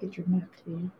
Get 0.00 0.16
your 0.16 0.26
map 0.28 0.48
to 0.64 0.70
you. 0.70 0.90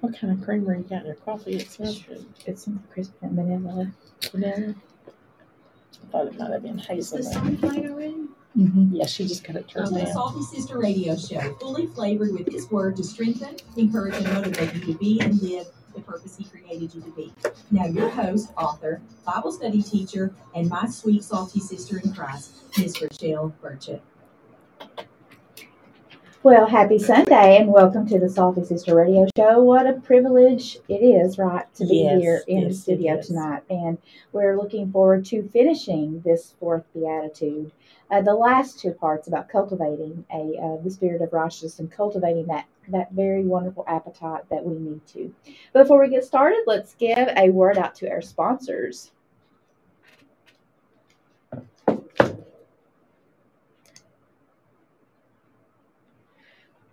What 0.00 0.16
kind 0.16 0.32
of 0.32 0.44
creamer 0.44 0.76
you 0.76 0.84
got 0.84 1.00
in 1.00 1.06
your 1.06 1.14
coffee? 1.16 1.56
It 1.56 1.68
smells 1.70 2.02
good. 2.02 2.24
It's 2.46 2.64
something 2.64 2.84
crispy 2.92 3.16
and 3.22 3.32
vanilla. 3.32 3.90
Vanilla. 4.30 4.74
I 6.20 6.24
thought 6.24 6.32
it 6.32 6.38
might 6.38 6.52
have 6.52 6.62
been 6.62 6.78
Is 6.78 7.10
the 7.10 7.18
hazelnut. 7.18 7.32
sun 7.32 7.56
playing 7.56 7.90
already? 7.90 8.14
Mm-hmm. 8.58 8.96
Yeah, 8.96 9.06
she 9.06 9.26
just 9.26 9.44
got 9.44 9.56
it 9.56 9.68
turned 9.68 9.86
to 9.88 9.94
the 9.94 10.00
down. 10.00 10.12
Salty 10.12 10.42
Sister 10.42 10.78
Radio 10.78 11.16
Show, 11.16 11.54
fully 11.60 11.86
flavored 11.86 12.32
with 12.32 12.52
His 12.52 12.70
Word 12.70 12.96
to 12.96 13.04
strengthen, 13.04 13.56
encourage, 13.76 14.14
and 14.16 14.24
motivate 14.34 14.74
you 14.74 14.92
to 14.92 14.98
be 14.98 15.20
and 15.20 15.40
live 15.40 15.66
the 15.94 16.00
purpose 16.00 16.36
He 16.36 16.44
created 16.44 16.94
you 16.94 17.00
to 17.00 17.10
be. 17.12 17.32
Now, 17.70 17.86
your 17.86 18.08
host, 18.08 18.50
author, 18.56 19.00
Bible 19.24 19.52
study 19.52 19.82
teacher, 19.82 20.34
and 20.54 20.68
my 20.68 20.86
sweet 20.86 21.22
salty 21.22 21.60
sister 21.60 22.00
in 22.04 22.12
Christ, 22.12 22.52
Miss 22.76 22.96
Rachelle 22.98 23.52
Burchett. 23.62 24.00
Well, 26.42 26.66
happy 26.66 26.98
Sunday 26.98 27.58
and 27.58 27.70
welcome 27.70 28.06
to 28.08 28.18
the 28.18 28.30
Salty 28.30 28.64
Sister 28.64 28.94
Radio 28.94 29.28
Show. 29.36 29.62
What 29.62 29.86
a 29.86 30.00
privilege 30.00 30.78
it 30.88 31.02
is, 31.02 31.36
right, 31.36 31.66
to 31.74 31.84
be 31.84 32.04
Yes, 32.04 32.18
here 32.18 32.42
in 32.48 32.60
the 32.60 32.68
yes, 32.68 32.76
it 32.76 32.80
studio 32.80 33.20
tonight. 33.20 33.62
And 33.68 33.98
we're 34.32 34.56
looking 34.56 34.90
forward 34.90 35.26
to 35.26 35.46
finishing 35.50 36.22
this 36.22 36.54
fourth 36.58 36.84
beatitude. 36.94 37.72
Uh, 38.10 38.22
the 38.22 38.34
last 38.34 38.80
two 38.80 38.92
parts 38.92 39.28
about 39.28 39.50
cultivating 39.50 40.24
a 40.32 40.56
uh, 40.58 40.82
the 40.82 40.90
spirit 40.90 41.20
of 41.20 41.30
righteousness 41.34 41.78
and 41.78 41.92
cultivating 41.92 42.46
that 42.46 42.64
that 42.88 43.12
very 43.12 43.44
wonderful 43.44 43.84
appetite 43.86 44.48
that 44.48 44.64
we 44.64 44.78
need 44.78 45.06
to. 45.08 45.34
Before 45.74 46.00
we 46.00 46.08
get 46.08 46.24
started, 46.24 46.62
let's 46.66 46.94
give 46.94 47.28
a 47.36 47.50
word 47.50 47.76
out 47.76 47.94
to 47.96 48.08
our 48.08 48.22
sponsors. 48.22 49.10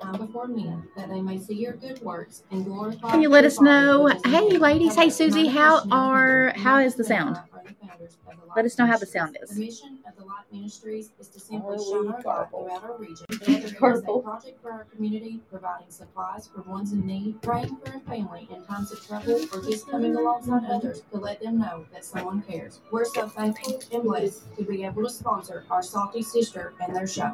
Now 0.08 0.18
before 0.20 0.48
men, 0.48 0.88
that 0.96 1.10
they 1.10 1.20
may 1.20 1.38
see 1.38 1.56
your 1.56 1.74
good 1.74 2.02
works 2.02 2.44
and 2.50 2.64
glorify. 2.64 3.12
Can 3.12 3.22
you 3.22 3.28
let 3.28 3.44
us 3.44 3.60
know- 3.60 4.08
hey, 4.24 4.58
ladies, 4.58 4.96
hey, 4.96 5.10
Susie, 5.10 5.48
how 5.48 5.84
are- 5.92 6.54
how 6.56 6.80
is 6.80 6.96
the 6.96 7.04
sound? 7.04 7.38
Let 8.56 8.64
us 8.64 8.78
know 8.78 8.86
how 8.86 8.98
the 8.98 9.06
sound 9.06 9.38
is. 9.44 9.50
The 9.50 9.60
mission 9.66 10.00
of 10.08 10.16
the 10.16 10.24
Light 10.24 10.46
Ministries 10.50 11.12
is 11.20 11.28
to 11.28 11.42
simply 11.42 11.76
Are 11.76 11.78
shine 11.78 12.02
we 12.04 12.08
our 12.08 12.24
light 12.24 12.50
throughout 12.50 12.84
our 12.86 12.98
region. 12.98 13.26
Whether 13.80 13.98
it 13.98 13.98
is 13.98 14.04
a 14.08 14.20
project 14.20 14.62
for 14.62 14.72
our 14.72 14.86
community, 14.86 15.42
providing 15.52 15.90
supplies 15.90 16.48
for 16.48 16.62
ones 16.62 16.94
in 16.94 17.06
need, 17.06 17.42
praying 17.42 17.76
for 17.84 17.98
a 17.98 18.00
family 18.00 18.48
in 18.50 18.64
times 18.64 18.94
of 18.94 19.06
trouble, 19.06 19.42
or 19.54 19.62
just 19.62 19.90
coming 19.90 20.16
alongside 20.16 20.64
others 20.72 21.02
to 21.12 21.18
let 21.18 21.42
them 21.42 21.60
know 21.60 21.86
that 21.92 22.06
someone 22.06 22.42
cares. 22.44 22.80
We're 22.92 23.04
so 23.04 23.28
thankful 23.28 23.82
and 23.92 24.04
blessed 24.04 24.56
to 24.56 24.64
be 24.64 24.86
able 24.86 25.04
to 25.04 25.10
sponsor 25.10 25.66
our 25.70 25.84
salty 25.84 26.22
sister 26.22 26.74
and 26.80 26.96
their 26.96 27.08
show. 27.08 27.34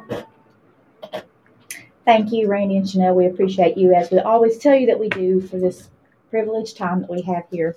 Thank 2.04 2.32
you, 2.32 2.48
Randy 2.48 2.76
and 2.76 2.88
Chanel. 2.88 3.14
We 3.14 3.26
appreciate 3.26 3.78
you, 3.78 3.94
as 3.94 4.10
we 4.10 4.18
always 4.18 4.58
tell 4.58 4.74
you 4.74 4.86
that 4.86 4.98
we 4.98 5.08
do, 5.08 5.40
for 5.40 5.58
this 5.58 5.88
privileged 6.28 6.76
time 6.76 7.00
that 7.00 7.10
we 7.10 7.22
have 7.22 7.44
here. 7.50 7.76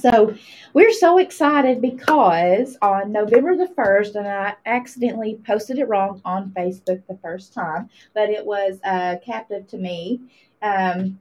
So, 0.00 0.34
we're 0.74 0.92
so 0.92 1.18
excited 1.18 1.80
because 1.80 2.76
on 2.82 3.10
November 3.10 3.56
the 3.56 3.72
1st, 3.74 4.16
and 4.16 4.28
I 4.28 4.54
accidentally 4.66 5.40
posted 5.46 5.78
it 5.78 5.88
wrong 5.88 6.20
on 6.24 6.50
Facebook 6.50 7.02
the 7.08 7.18
first 7.22 7.54
time, 7.54 7.88
but 8.14 8.28
it 8.28 8.44
was 8.44 8.78
uh, 8.84 9.16
captive 9.24 9.66
to 9.68 9.78
me. 9.78 10.20
Um, 10.60 11.18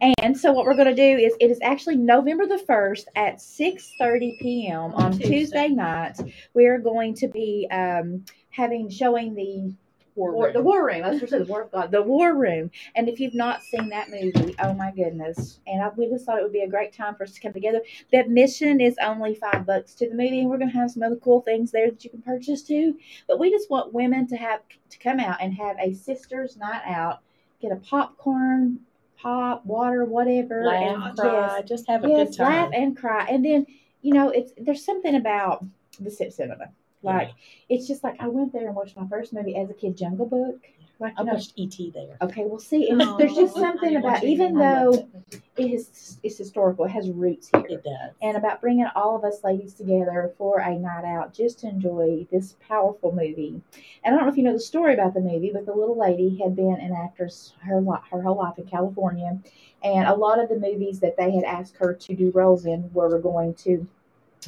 and 0.00 0.36
so, 0.38 0.52
what 0.52 0.66
we're 0.66 0.76
going 0.76 0.94
to 0.94 0.94
do 0.94 1.24
is 1.24 1.34
it 1.40 1.50
is 1.50 1.58
actually 1.62 1.96
November 1.96 2.46
the 2.46 2.62
1st 2.68 3.04
at 3.16 3.36
6:30 3.36 4.38
p.m. 4.40 4.94
on 4.94 5.12
Tuesday. 5.12 5.28
Tuesday 5.28 5.68
night. 5.68 6.18
We 6.52 6.66
are 6.66 6.78
going 6.78 7.14
to 7.14 7.28
be 7.28 7.66
um, 7.70 8.24
having 8.50 8.88
showing 8.90 9.34
the 9.34 9.72
War 10.14 10.32
War, 10.32 10.52
the 10.52 10.60
War 10.60 10.86
Room. 10.86 11.02
That's 11.02 11.14
what 11.14 11.24
I 11.24 11.26
said, 11.26 11.40
the 11.42 11.50
War 11.50 11.62
of 11.62 11.70
God. 11.70 11.90
The 11.90 12.02
War 12.02 12.34
Room. 12.34 12.70
And 12.94 13.08
if 13.08 13.20
you've 13.20 13.34
not 13.34 13.62
seen 13.62 13.88
that 13.90 14.10
movie, 14.10 14.54
oh 14.60 14.74
my 14.74 14.90
goodness. 14.90 15.60
And 15.66 15.82
I, 15.82 15.90
we 15.96 16.08
just 16.08 16.26
thought 16.26 16.38
it 16.38 16.42
would 16.42 16.52
be 16.52 16.62
a 16.62 16.68
great 16.68 16.92
time 16.92 17.14
for 17.14 17.24
us 17.24 17.32
to 17.32 17.40
come 17.40 17.52
together. 17.52 17.80
The 18.10 18.18
admission 18.18 18.80
is 18.80 18.96
only 19.02 19.34
five 19.34 19.66
bucks 19.66 19.94
to 19.96 20.08
the 20.08 20.14
movie, 20.14 20.40
and 20.40 20.50
we're 20.50 20.58
going 20.58 20.70
to 20.70 20.76
have 20.76 20.90
some 20.90 21.02
other 21.02 21.16
cool 21.16 21.40
things 21.42 21.70
there 21.70 21.90
that 21.90 22.04
you 22.04 22.10
can 22.10 22.22
purchase 22.22 22.62
too. 22.62 22.96
But 23.28 23.38
we 23.38 23.50
just 23.50 23.70
want 23.70 23.92
women 23.92 24.26
to 24.28 24.36
have 24.36 24.60
to 24.90 24.98
come 24.98 25.20
out 25.20 25.38
and 25.40 25.54
have 25.54 25.76
a 25.80 25.94
sisters' 25.94 26.56
night 26.56 26.82
out. 26.86 27.20
Get 27.60 27.72
a 27.72 27.76
popcorn, 27.76 28.80
pop, 29.16 29.64
water, 29.66 30.04
whatever. 30.04 30.64
Laugh, 30.64 31.08
and 31.08 31.18
cry, 31.18 31.56
yes, 31.58 31.68
just 31.68 31.88
have 31.88 32.04
a 32.04 32.08
yes, 32.08 32.30
good 32.30 32.36
time. 32.38 32.46
laugh 32.46 32.70
and 32.74 32.96
cry. 32.96 33.26
And 33.28 33.44
then, 33.44 33.66
you 34.02 34.14
know, 34.14 34.30
it's 34.30 34.52
there's 34.56 34.84
something 34.84 35.14
about 35.14 35.64
the 36.00 36.10
Sip 36.10 36.32
Cinema. 36.32 36.70
Like 37.02 37.30
it's 37.68 37.86
just 37.86 38.04
like 38.04 38.16
I 38.20 38.28
went 38.28 38.52
there 38.52 38.66
and 38.66 38.74
watched 38.76 38.96
my 38.96 39.06
first 39.08 39.32
movie 39.32 39.56
as 39.56 39.70
a 39.70 39.74
kid, 39.74 39.96
Jungle 39.96 40.26
Book. 40.26 40.60
Like 40.98 41.14
I 41.16 41.22
know, 41.22 41.32
watched 41.32 41.54
E.T. 41.56 41.92
there. 41.94 42.18
okay, 42.20 42.44
we'll 42.44 42.58
see. 42.58 42.90
And 42.90 43.00
there's 43.18 43.34
just 43.34 43.54
something 43.54 43.96
about 43.96 44.22
even 44.22 44.54
though 44.54 45.08
it. 45.32 45.40
it 45.56 45.70
is 45.72 46.18
it's 46.22 46.36
historical, 46.36 46.84
it 46.84 46.90
has 46.90 47.08
roots 47.08 47.48
here, 47.54 47.64
It 47.70 47.82
does. 47.84 48.12
and 48.20 48.36
about 48.36 48.60
bringing 48.60 48.86
all 48.94 49.16
of 49.16 49.24
us 49.24 49.42
ladies 49.42 49.72
together 49.72 50.34
for 50.36 50.58
a 50.58 50.78
night 50.78 51.06
out 51.06 51.32
just 51.32 51.60
to 51.60 51.68
enjoy 51.68 52.26
this 52.30 52.56
powerful 52.68 53.12
movie. 53.12 53.62
And 54.04 54.14
I 54.14 54.18
don't 54.18 54.26
know 54.26 54.30
if 54.30 54.36
you 54.36 54.42
know 54.42 54.52
the 54.52 54.60
story 54.60 54.92
about 54.92 55.14
the 55.14 55.20
movie, 55.20 55.50
but 55.54 55.64
the 55.64 55.72
little 55.74 55.98
lady 55.98 56.36
had 56.36 56.54
been 56.54 56.76
an 56.78 56.92
actress 56.94 57.54
her 57.62 57.82
her 58.10 58.20
whole 58.20 58.36
life 58.36 58.58
in 58.58 58.66
California, 58.66 59.38
and 59.82 60.06
a 60.06 60.14
lot 60.14 60.38
of 60.38 60.50
the 60.50 60.58
movies 60.58 61.00
that 61.00 61.16
they 61.16 61.30
had 61.30 61.44
asked 61.44 61.76
her 61.78 61.94
to 61.94 62.14
do 62.14 62.30
roles 62.32 62.66
in 62.66 62.90
were 62.92 63.18
going 63.18 63.54
to 63.54 63.88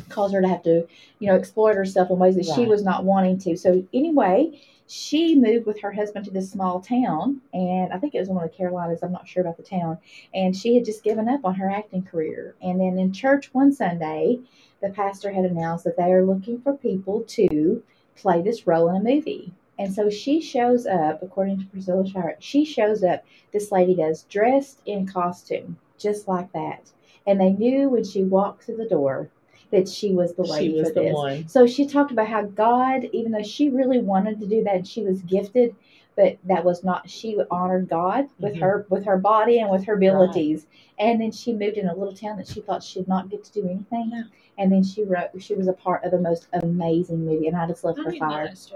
cause 0.09 0.33
her 0.33 0.41
to 0.41 0.49
have 0.49 0.63
to, 0.63 0.87
you 1.19 1.29
know, 1.29 1.37
exploit 1.37 1.75
herself 1.75 2.11
in 2.11 2.19
ways 2.19 2.37
that 2.37 2.47
she 2.47 2.67
was 2.67 2.83
not 2.83 3.05
wanting 3.05 3.39
to. 3.39 3.57
So 3.57 3.87
anyway, 3.93 4.61
she 4.87 5.35
moved 5.35 5.67
with 5.67 5.81
her 5.81 5.93
husband 5.93 6.25
to 6.27 6.31
this 6.31 6.51
small 6.51 6.81
town, 6.81 7.41
and 7.55 7.93
I 7.93 7.99
think 7.99 8.15
it 8.15 8.21
was 8.21 8.29
one 8.29 8.45
of 8.45 8.51
the 8.51 8.57
Carolinas. 8.57 9.03
I'm 9.03 9.13
not 9.13 9.29
sure 9.29 9.41
about 9.41 9.57
the 9.57 9.63
town. 9.63 9.99
And 10.35 10.55
she 10.55 10.75
had 10.75 10.85
just 10.85 11.03
given 11.05 11.29
up 11.29 11.45
on 11.45 11.55
her 11.55 11.71
acting 11.71 12.03
career. 12.03 12.55
And 12.61 12.81
then 12.81 12.99
in 12.99 13.13
church 13.13 13.55
one 13.55 13.73
Sunday, 13.73 14.41
the 14.83 14.91
pastor 14.91 15.33
had 15.33 15.45
announced 15.45 15.85
that 15.85 15.97
they 15.97 16.13
are 16.13 16.27
looking 16.27 16.61
for 16.61 16.77
people 16.77 17.23
to 17.29 17.83
play 18.17 18.43
this 18.43 18.67
role 18.67 18.89
in 18.91 18.97
a 18.97 19.01
movie. 19.03 19.53
And 19.79 19.93
so 19.93 20.11
she 20.11 20.41
shows 20.41 20.87
up, 20.87 21.23
according 21.23 21.61
to 21.61 21.67
Priscilla 21.67 22.07
Shirer, 22.07 22.37
she 22.39 22.65
shows 22.65 23.03
up, 23.03 23.25
this 23.53 23.73
lady 23.73 23.95
does, 23.95 24.25
dressed 24.25 24.83
in 24.85 25.07
costume, 25.07 25.79
just 25.99 26.29
like 26.29 26.53
that. 26.53 26.91
And 27.27 27.41
they 27.41 27.53
knew 27.53 27.89
when 27.89 28.05
she 28.05 28.23
walked 28.23 28.65
through 28.65 28.77
the 28.77 28.89
door 28.89 29.31
that 29.73 29.89
she 29.89 30.13
was 30.13 30.35
the 30.35 30.43
lady 30.43 30.75
was 30.79 30.89
for 30.89 30.95
the 30.95 31.01
this. 31.01 31.15
one. 31.15 31.49
So 31.49 31.67
she 31.67 31.87
talked 31.87 32.13
about 32.13 32.29
how 32.29 32.43
God, 32.43 33.09
even 33.13 33.33
though 33.33 33.43
she 33.43 33.71
really 33.71 33.99
wanted 33.99 34.39
to 34.41 34.47
do 34.47 34.63
that, 34.65 34.77
and 34.77 34.87
she 34.87 35.03
was 35.03 35.23
gifted, 35.23 35.75
but 36.15 36.37
that 36.45 36.65
was 36.65 36.85
not. 36.85 37.09
She 37.11 37.37
honored 37.51 37.89
God 37.89 38.29
with 38.39 38.55
Mhm. 38.55 38.61
her 38.61 38.87
with 38.91 39.05
her 39.07 39.17
body 39.17 39.59
and 39.59 39.71
with 39.71 39.85
her 39.87 39.95
abilities. 39.95 40.67
And 40.99 41.21
then 41.21 41.33
she 41.33 41.53
moved 41.55 41.79
in 41.79 41.89
a 41.89 41.95
little 41.97 42.15
town 42.15 42.37
that 42.37 42.47
she 42.47 42.61
thought 42.61 42.83
she'd 42.83 43.09
not 43.09 43.31
get 43.31 43.43
to 43.45 43.53
do 43.53 43.65
anything. 43.67 44.11
Yeah. 44.13 44.23
And 44.59 44.71
then 44.71 44.85
she 44.85 45.03
wrote. 45.05 45.31
She 45.39 45.55
was 45.55 45.67
a 45.69 45.73
part 45.73 46.05
of 46.05 46.11
the 46.11 46.21
most 46.21 46.47
amazing 46.53 47.25
movie, 47.25 47.49
and 47.49 47.57
I 47.57 47.67
just 47.67 47.83
left 47.83 47.99
her 48.05 48.13
fired. 48.13 48.57
See, 48.59 48.75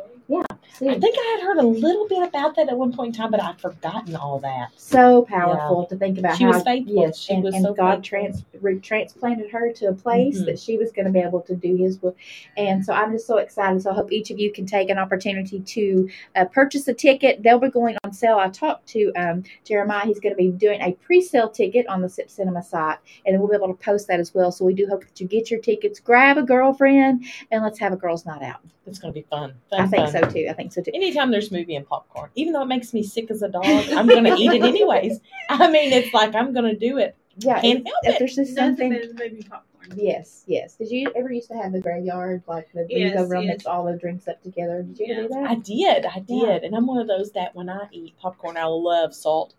I 0.81 0.99
think 0.99 1.17
I 1.19 1.37
had 1.39 1.47
heard 1.47 1.59
a 1.59 1.67
little 1.67 2.06
bit 2.09 2.22
about 2.22 2.55
that 2.56 2.69
at 2.69 2.77
one 2.77 2.93
point 2.93 3.15
in 3.17 3.21
time, 3.22 3.31
but 3.31 3.43
I'd 3.43 3.61
forgotten 3.61 4.15
all 4.17 4.39
that. 4.41 4.69
so 4.77 5.22
powerful 5.22 5.87
to 5.87 5.97
think 5.97 6.19
about 6.19 6.37
She 6.37 6.44
how 6.44 6.53
was 6.53 6.62
faithful. 6.62 6.94
yes, 6.94 7.19
She 7.19 7.34
and, 7.34 7.43
was 7.44 7.55
and 7.55 7.65
so 7.65 7.72
God 7.75 8.03
trans 8.05 8.44
re- 8.61 8.78
transplanted 8.78 9.50
her 9.50 9.72
to 9.72 9.87
a 9.89 9.93
place 9.94 10.41
Mhm. 10.41 10.47
that 10.47 10.59
she 10.59 10.77
was 10.78 10.93
going 10.93 11.06
to 11.06 11.12
be 11.12 11.21
able 11.21 11.41
to 11.43 11.55
do 11.55 11.77
His 11.77 12.00
will. 12.03 12.15
And 12.56 12.84
so 12.84 12.93
I'm 12.93 13.12
just 13.12 13.27
so 13.27 13.39
excited. 13.39 13.83
So 13.83 13.91
I 13.91 13.94
hope 13.94 14.12
each 14.12 14.31
of 14.31 14.38
you 14.38 14.53
can 14.53 14.67
take 14.67 14.91
an 14.91 14.99
opportunity 14.99 15.61
to 15.61 16.08
uh, 16.35 16.44
purchase 16.47 16.87
a 16.88 16.94
ticket. 16.94 17.43
They'll 17.43 17.58
be 17.58 17.69
going 17.70 17.97
on 18.05 18.12
sale. 18.12 18.38
I 18.38 18.49
talked 18.49 18.87
to 18.88 19.12
um, 19.14 19.43
Jeremiah. 19.64 20.05
He's 20.06 20.20
going 20.20 20.32
to 20.35 20.37
be 20.37 20.50
doing 20.50 20.81
a 20.82 20.93
pre-sale 20.93 21.49
ticket 21.49 21.87
on 21.88 22.00
the 22.03 22.08
Sip 22.08 22.31
Cinema 22.31 22.62
site, 22.62 22.99
and 23.25 23.35
then 23.35 23.41
we'll 23.41 23.49
be 23.50 23.56
able 23.56 23.69
to 23.69 23.75
post 23.85 24.06
that 24.08 24.20
as 24.20 24.35
well. 24.35 24.53
So 24.53 24.64
we 24.64 24.75
do 24.75 24.87
hope 24.87 25.05
that 25.05 25.20
you 25.20 25.26
get 25.26 25.50
your 25.50 25.61
tickets. 25.61 26.00
Grab 26.00 26.38
a 26.38 26.43
girlfriend, 26.43 27.25
and 27.50 27.62
let's 27.62 27.79
have 27.79 27.93
a 27.93 27.97
girls' 27.97 28.26
night 28.26 28.43
out. 28.43 28.61
It's 28.87 28.99
going 28.99 29.12
to 29.12 29.19
be 29.20 29.26
fun. 29.29 29.55
fun 29.69 29.81
I 29.81 29.87
think 29.88 30.11
fun. 30.11 30.23
so 30.23 30.31
too. 30.31 30.45
I 30.48 30.52
think 30.54 30.72
so 30.72 30.82
too. 30.82 30.90
Anytime 30.94 31.31
there's 31.31 31.50
movie 31.50 31.75
and 31.76 31.87
popcorn, 31.87 32.31
even 32.34 32.52
though 32.52 32.62
it 32.62 32.66
makes 32.66 32.93
me 32.94 33.02
sick 33.02 33.31
as 33.31 33.43
a 33.43 33.48
dog, 33.48 33.64
I'm 33.64 34.06
going 34.06 34.25
to 34.25 34.34
eat 34.34 34.52
it 34.52 34.62
anyways. 34.62 35.20
I 35.48 35.70
mean, 35.70 35.93
it's 35.93 36.12
like 36.14 36.34
I'm 36.34 36.52
going 36.52 36.66
to 36.72 36.78
do 36.78 36.98
it. 36.98 37.16
Yeah, 37.38 37.60
Can't 37.60 37.81
if, 37.81 37.84
help 37.87 37.96
if 38.04 38.14
it. 38.14 38.19
there's 38.19 38.34
just 38.37 38.54
something. 38.54 38.90
better 38.90 39.06
than 39.08 39.16
maybe 39.16 39.43
popcorn. 39.43 39.93
Yes, 39.94 40.43
yes. 40.46 40.75
Did 40.75 40.90
you 40.90 41.12
ever 41.14 41.31
used 41.31 41.48
to 41.48 41.54
have 41.54 41.70
the 41.72 41.81
graveyard, 41.81 42.43
like 42.48 42.72
the 42.72 42.87
you 42.88 43.06
Yes, 43.06 43.14
go 43.16 43.25
around 43.28 43.44
yes. 43.44 43.52
mix 43.52 43.66
all 43.66 43.84
the 43.84 43.96
drinks 43.96 44.26
up 44.26 44.43
together? 44.43 44.82
Did 44.82 44.98
you 44.98 45.14
ever 45.14 45.22
do 45.22 45.28
that? 45.28 45.50
I 45.50 45.54
did. 45.56 46.06
I 46.06 46.20
did. 46.20 46.43
Yeah. 46.43 46.58
And 46.66 46.75
I'm 46.75 46.87
one 46.87 46.98
of 46.98 47.06
those 47.06 47.31
that 47.32 47.54
when 47.54 47.69
I 47.69 47.87
eat 47.93 48.14
popcorn, 48.19 48.56
I 48.56 48.64
love 48.64 49.14
salt. 49.14 49.54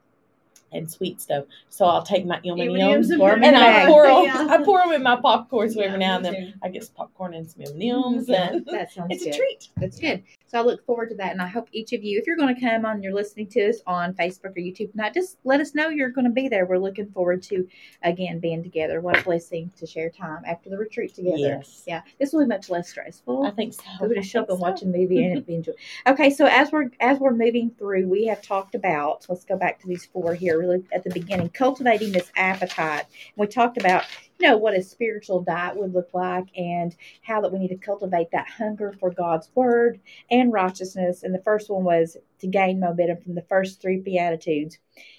and 0.73 0.91
sweet 0.91 1.21
stuff. 1.21 1.45
So 1.69 1.85
I'll 1.85 2.03
take 2.03 2.25
my 2.25 2.41
M 2.43 2.59
and 2.59 2.61
M&Ms 2.61 2.81
M's 2.81 3.09
and 3.11 3.19
Pour 3.21 3.31
'em 3.31 3.37
in 3.43 3.53
and 3.53 3.55
the 3.55 3.61
I 3.61 3.85
pour 3.85 4.05
them. 4.05 4.23
Yeah. 4.25 4.47
I 4.49 4.57
pour 4.65 4.79
them 4.79 4.91
in 4.91 5.01
my 5.01 5.15
popcorn. 5.15 5.69
So 5.71 5.79
every 5.79 5.93
Yeah, 6.01 6.07
now 6.07 6.15
and 6.17 6.25
then 6.25 6.33
too. 6.33 6.53
I 6.61 6.67
get 6.67 6.83
some 6.83 6.95
popcorn 6.95 7.33
and 7.35 7.49
some 7.49 7.61
M 7.61 7.71
and 7.71 7.83
M's, 8.17 8.27
Yeah, 8.27 8.49
and 8.51 8.65
that 8.65 8.89
it's 9.09 9.23
good. 9.23 9.33
a 9.33 9.37
treat. 9.37 9.69
That's 9.77 9.97
good. 9.97 10.23
So 10.47 10.57
I 10.57 10.61
look 10.61 10.85
forward 10.85 11.09
to 11.09 11.15
that, 11.15 11.33
and 11.33 11.41
I 11.41 11.47
hope 11.47 11.67
each 11.73 11.91
of 11.91 12.03
you, 12.03 12.17
if 12.17 12.25
you're 12.25 12.38
going 12.38 12.55
to 12.55 12.61
come 12.61 12.85
on, 12.85 13.03
you're 13.03 13.13
listening 13.13 13.47
to 13.47 13.69
us 13.69 13.81
on 13.85 14.13
Facebook 14.13 14.45
or 14.45 14.61
YouTube 14.61 14.91
tonight, 14.91 15.13
just 15.13 15.38
let 15.44 15.59
us 15.59 15.75
know 15.75 15.89
you're 15.89 16.09
going 16.09 16.25
to 16.25 16.31
be 16.31 16.47
there. 16.47 16.65
We're 16.65 16.77
looking 16.77 17.11
forward 17.11 17.44
to 17.44 17.67
again 18.03 18.39
being 18.39 18.63
together. 18.63 19.01
What 19.01 19.19
a 19.19 19.23
blessing 19.23 19.71
to 19.75 19.85
share 19.85 20.09
time 20.09 20.44
after 20.45 20.69
the 20.69 20.77
retreat 20.77 21.13
together. 21.13 21.38
Yes, 21.38 21.83
Yeah, 21.85 22.01
this 22.17 22.31
will 22.31 22.41
be 22.41 22.47
much 22.47 22.69
less 22.69 22.89
stressful. 22.89 23.45
I 23.45 23.51
think 23.51 23.73
so. 23.73 23.81
We're 23.99 24.07
going 24.07 24.21
to 24.21 24.27
show 24.27 24.41
up 24.41 24.49
and 24.49 24.57
so. 24.57 24.61
watch 24.61 24.81
a 24.83 24.85
movie 24.85 25.25
and 25.25 25.45
be 25.45 25.55
enjoy. 25.55 25.73
Okay, 26.07 26.29
so 26.29 26.45
as 26.45 26.71
we're 26.71 26.91
as 27.01 27.19
we're 27.19 27.35
moving 27.35 27.71
through, 27.77 28.07
we 28.07 28.25
have 28.27 28.41
talked 28.41 28.73
about. 28.73 29.25
Let's 29.27 29.44
go 29.44 29.57
back 29.57 29.81
to 29.81 29.88
these 29.88 30.05
four 30.05 30.33
here, 30.33 30.57
really 30.57 30.81
at 30.94 31.03
the 31.03 31.09
beginning, 31.09 31.49
cultivating 31.49 32.13
this 32.13 32.31
appetite. 32.38 33.05
We 33.35 33.47
talked 33.47 33.77
about 33.77 34.05
you 34.39 34.47
know 34.47 34.57
what 34.57 34.75
a 34.75 34.81
spiritual 34.83 35.41
diet 35.41 35.75
would 35.77 35.93
look 35.93 36.09
like, 36.13 36.45
and 36.57 36.95
how 37.21 37.41
that 37.41 37.51
we 37.51 37.59
need 37.59 37.69
to 37.69 37.77
cultivate 37.77 38.31
that 38.31 38.47
hunger 38.47 38.93
for 38.99 39.09
God's 39.11 39.49
word 39.55 39.99
and 40.29 40.53
righteousness. 40.53 41.23
And 41.23 41.33
the 41.33 41.41
first 41.41 41.69
one 41.69 41.83
was 41.83 42.17
to 42.39 42.47
gain 42.47 42.79
momentum 42.79 43.17
from 43.23 43.35
the 43.35 43.41
first 43.43 43.81
three 43.81 43.97
beatitudes. 43.97 44.77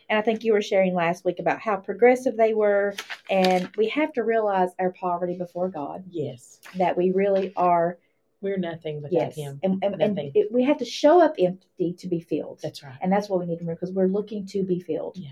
And 0.08 0.18
I 0.18 0.22
think 0.22 0.44
you 0.44 0.52
were 0.52 0.62
sharing 0.62 0.94
last 0.94 1.24
week 1.24 1.38
about 1.40 1.60
how 1.60 1.76
progressive 1.76 2.36
they 2.36 2.54
were, 2.54 2.94
and 3.28 3.68
we 3.76 3.88
have 3.88 4.12
to 4.14 4.22
realize 4.22 4.70
our 4.78 4.90
poverty 4.92 5.36
before 5.36 5.68
God. 5.68 6.04
Yes, 6.10 6.60
That 6.76 6.96
we 6.96 7.10
really 7.10 7.52
are 7.56 7.98
we're 8.40 8.56
nothing 8.56 9.02
without 9.02 9.12
Yes, 9.12 9.34
Him. 9.36 9.58
and 9.64 9.82
and, 9.84 10.00
and 10.00 10.18
it, 10.34 10.52
we 10.52 10.62
have 10.62 10.78
to 10.78 10.84
show 10.84 11.20
up 11.20 11.34
empty 11.40 11.92
to 11.94 12.06
be 12.06 12.20
filled, 12.20 12.60
That's 12.62 12.84
right. 12.84 12.96
and 13.00 13.12
that's 13.12 13.28
what 13.28 13.40
we 13.40 13.46
need 13.46 13.56
to 13.56 13.60
remember 13.64 13.80
because 13.80 13.92
we're 13.92 14.06
looking 14.06 14.46
to 14.46 14.62
be 14.62 14.78
filled. 14.78 15.16
Yeah. 15.16 15.30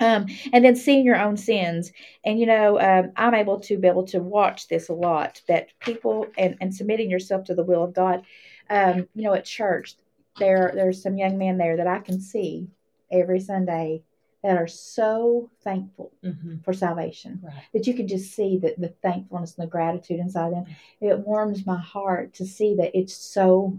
Um, 0.00 0.26
and 0.52 0.64
then 0.64 0.74
seeing 0.74 1.04
your 1.04 1.20
own 1.20 1.36
sins, 1.36 1.92
and 2.24 2.38
you 2.38 2.46
know, 2.46 2.80
um, 2.80 3.12
I'm 3.16 3.34
able 3.34 3.60
to 3.60 3.78
be 3.78 3.86
able 3.86 4.06
to 4.08 4.20
watch 4.20 4.68
this 4.68 4.88
a 4.88 4.92
lot. 4.92 5.40
That 5.46 5.68
people 5.80 6.26
and 6.36 6.56
and 6.60 6.74
submitting 6.74 7.10
yourself 7.10 7.44
to 7.44 7.54
the 7.54 7.62
will 7.64 7.84
of 7.84 7.94
God. 7.94 8.24
Um, 8.70 9.08
you 9.14 9.22
know, 9.22 9.34
at 9.34 9.44
church, 9.44 9.94
there 10.38 10.72
there's 10.74 11.02
some 11.02 11.16
young 11.16 11.38
men 11.38 11.58
there 11.58 11.76
that 11.76 11.86
I 11.86 12.00
can 12.00 12.20
see 12.20 12.68
every 13.12 13.38
Sunday 13.40 14.02
that 14.42 14.56
are 14.58 14.66
so 14.66 15.50
thankful 15.62 16.12
hmm 16.22 16.56
for 16.64 16.72
salvation 16.72 17.40
Right. 17.42 17.54
that 17.72 17.86
you 17.86 17.94
can 17.94 18.08
just 18.08 18.32
see 18.32 18.58
that 18.58 18.80
the 18.80 18.88
thankfulness 18.88 19.56
and 19.56 19.66
the 19.66 19.70
gratitude 19.70 20.18
inside 20.18 20.52
them. 20.52 20.64
It 21.00 21.18
warms 21.20 21.66
my 21.66 21.78
heart 21.78 22.34
to 22.34 22.46
see 22.46 22.74
that 22.76 22.96
it's 22.96 23.14
so 23.14 23.78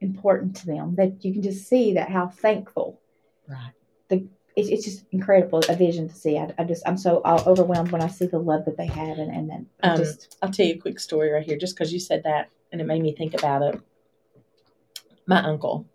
important 0.00 0.56
to 0.56 0.66
them 0.66 0.94
that 0.96 1.24
you 1.24 1.32
can 1.32 1.42
just 1.42 1.68
see 1.68 1.94
that 1.94 2.10
how 2.10 2.28
thankful. 2.28 3.00
Right. 3.48 3.72
It's, 4.58 4.68
it's 4.70 4.84
just 4.84 5.04
incredible 5.12 5.60
a 5.68 5.76
vision 5.76 6.08
to 6.08 6.14
see. 6.16 6.36
I, 6.36 6.52
I 6.58 6.64
just 6.64 6.82
I'm 6.84 6.98
so 6.98 7.22
overwhelmed 7.24 7.92
when 7.92 8.02
I 8.02 8.08
see 8.08 8.26
the 8.26 8.40
love 8.40 8.64
that 8.64 8.76
they 8.76 8.86
have 8.86 9.18
and 9.18 9.32
and 9.32 9.48
then 9.48 9.66
Um, 9.84 9.96
just 9.96 10.36
I'll 10.42 10.50
tell 10.50 10.66
you 10.66 10.74
a 10.74 10.78
quick 10.78 10.98
story 10.98 11.30
right 11.30 11.46
here, 11.46 11.56
just 11.56 11.76
because 11.76 11.92
you 11.92 12.00
said 12.00 12.24
that, 12.24 12.50
and 12.72 12.80
it 12.80 12.84
made 12.84 13.00
me 13.00 13.14
think 13.14 13.34
about 13.34 13.62
it. 13.62 13.80
My 15.26 15.44
uncle, 15.44 15.86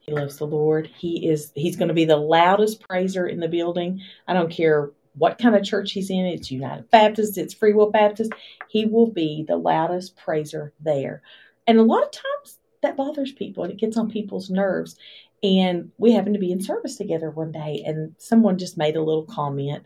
he 0.00 0.12
loves 0.12 0.38
the 0.38 0.46
Lord. 0.46 0.86
He 0.86 1.28
is. 1.28 1.52
He's 1.54 1.76
going 1.76 1.88
to 1.88 1.94
be 1.94 2.06
the 2.06 2.16
loudest 2.16 2.80
praiser 2.88 3.26
in 3.26 3.40
the 3.40 3.48
building. 3.48 4.00
I 4.26 4.32
don't 4.32 4.50
care 4.50 4.92
what 5.18 5.36
kind 5.36 5.54
of 5.54 5.62
church 5.62 5.92
he's 5.92 6.08
in. 6.08 6.24
It's 6.24 6.50
United 6.50 6.90
Baptist. 6.90 7.36
It's 7.36 7.52
Free 7.52 7.74
Will 7.74 7.90
Baptist. 7.90 8.32
He 8.70 8.86
will 8.86 9.08
be 9.08 9.44
the 9.46 9.56
loudest 9.56 10.16
praiser 10.16 10.72
there, 10.80 11.20
and 11.66 11.78
a 11.78 11.82
lot 11.82 12.02
of 12.02 12.12
times 12.12 12.60
that 12.80 12.96
bothers 12.96 13.32
people 13.32 13.64
and 13.64 13.72
it 13.72 13.78
gets 13.78 13.98
on 13.98 14.10
people's 14.10 14.48
nerves. 14.48 14.96
And 15.46 15.92
we 15.96 16.12
happened 16.12 16.34
to 16.34 16.40
be 16.40 16.50
in 16.50 16.60
service 16.60 16.96
together 16.96 17.30
one 17.30 17.52
day, 17.52 17.84
and 17.86 18.14
someone 18.18 18.58
just 18.58 18.76
made 18.76 18.96
a 18.96 19.02
little 19.02 19.24
comment. 19.26 19.84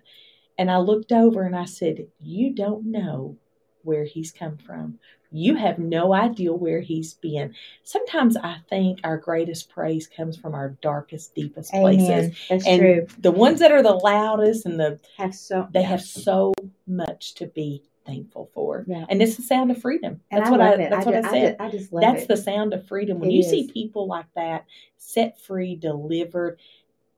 And 0.57 0.71
I 0.71 0.79
looked 0.79 1.13
over 1.13 1.43
and 1.43 1.55
I 1.55 1.67
said, 1.67 2.07
You 2.19 2.55
don't 2.55 2.87
know 2.87 3.37
where 3.83 4.05
he's 4.05 4.33
come 4.33 4.57
from. 4.57 4.99
You 5.33 5.55
have 5.55 5.79
no 5.79 6.13
idea 6.13 6.53
where 6.53 6.81
he's 6.81 7.15
been. 7.15 7.55
Sometimes 7.85 8.37
I 8.37 8.57
think 8.69 9.01
our 9.05 9.17
greatest 9.17 9.69
praise 9.71 10.09
comes 10.09 10.37
from 10.37 10.55
our 10.55 10.71
darkest, 10.83 11.35
deepest 11.35 11.71
places. 11.71 12.37
That's 12.49 12.67
And 12.67 12.81
true. 12.81 13.07
the 13.19 13.31
ones 13.31 13.61
that 13.61 13.71
are 13.71 13.83
the 13.83 13.95
loudest 13.95 14.67
and 14.67 14.81
the 14.81 14.99
Have 15.19 15.35
so 15.35 15.69
they 15.73 15.81
yeah. 15.83 15.87
have 15.89 16.03
so 16.03 16.53
much 16.87 17.35
to 17.35 17.47
be 17.47 17.83
thankful 18.11 18.51
for. 18.55 18.85
Yeah. 18.89 19.05
And 19.09 19.23
it's 19.23 19.37
the 19.37 19.43
sound 19.43 19.71
of 19.71 19.81
freedom. 19.81 20.21
That's 20.31 20.49
I 20.49 20.51
what 20.51 20.61
I 20.61 20.73
it. 20.75 20.91
that's 20.91 21.07
I 21.07 21.11
what 21.11 21.23
ju- 21.23 21.29
I 21.29 21.31
said. 21.31 21.57
I 21.61 21.71
just 21.71 21.93
love 21.93 22.03
That's 22.03 22.23
it. 22.25 22.29
the 22.29 22.37
sound 22.37 22.75
of 22.75 22.87
freedom. 22.87 23.21
When 23.21 23.31
It 23.31 23.35
you 23.35 23.43
see 23.43 23.71
people 23.73 24.07
like 24.07 24.27
that 24.35 24.67
set 24.97 25.41
free, 25.41 25.77
delivered, 25.77 26.59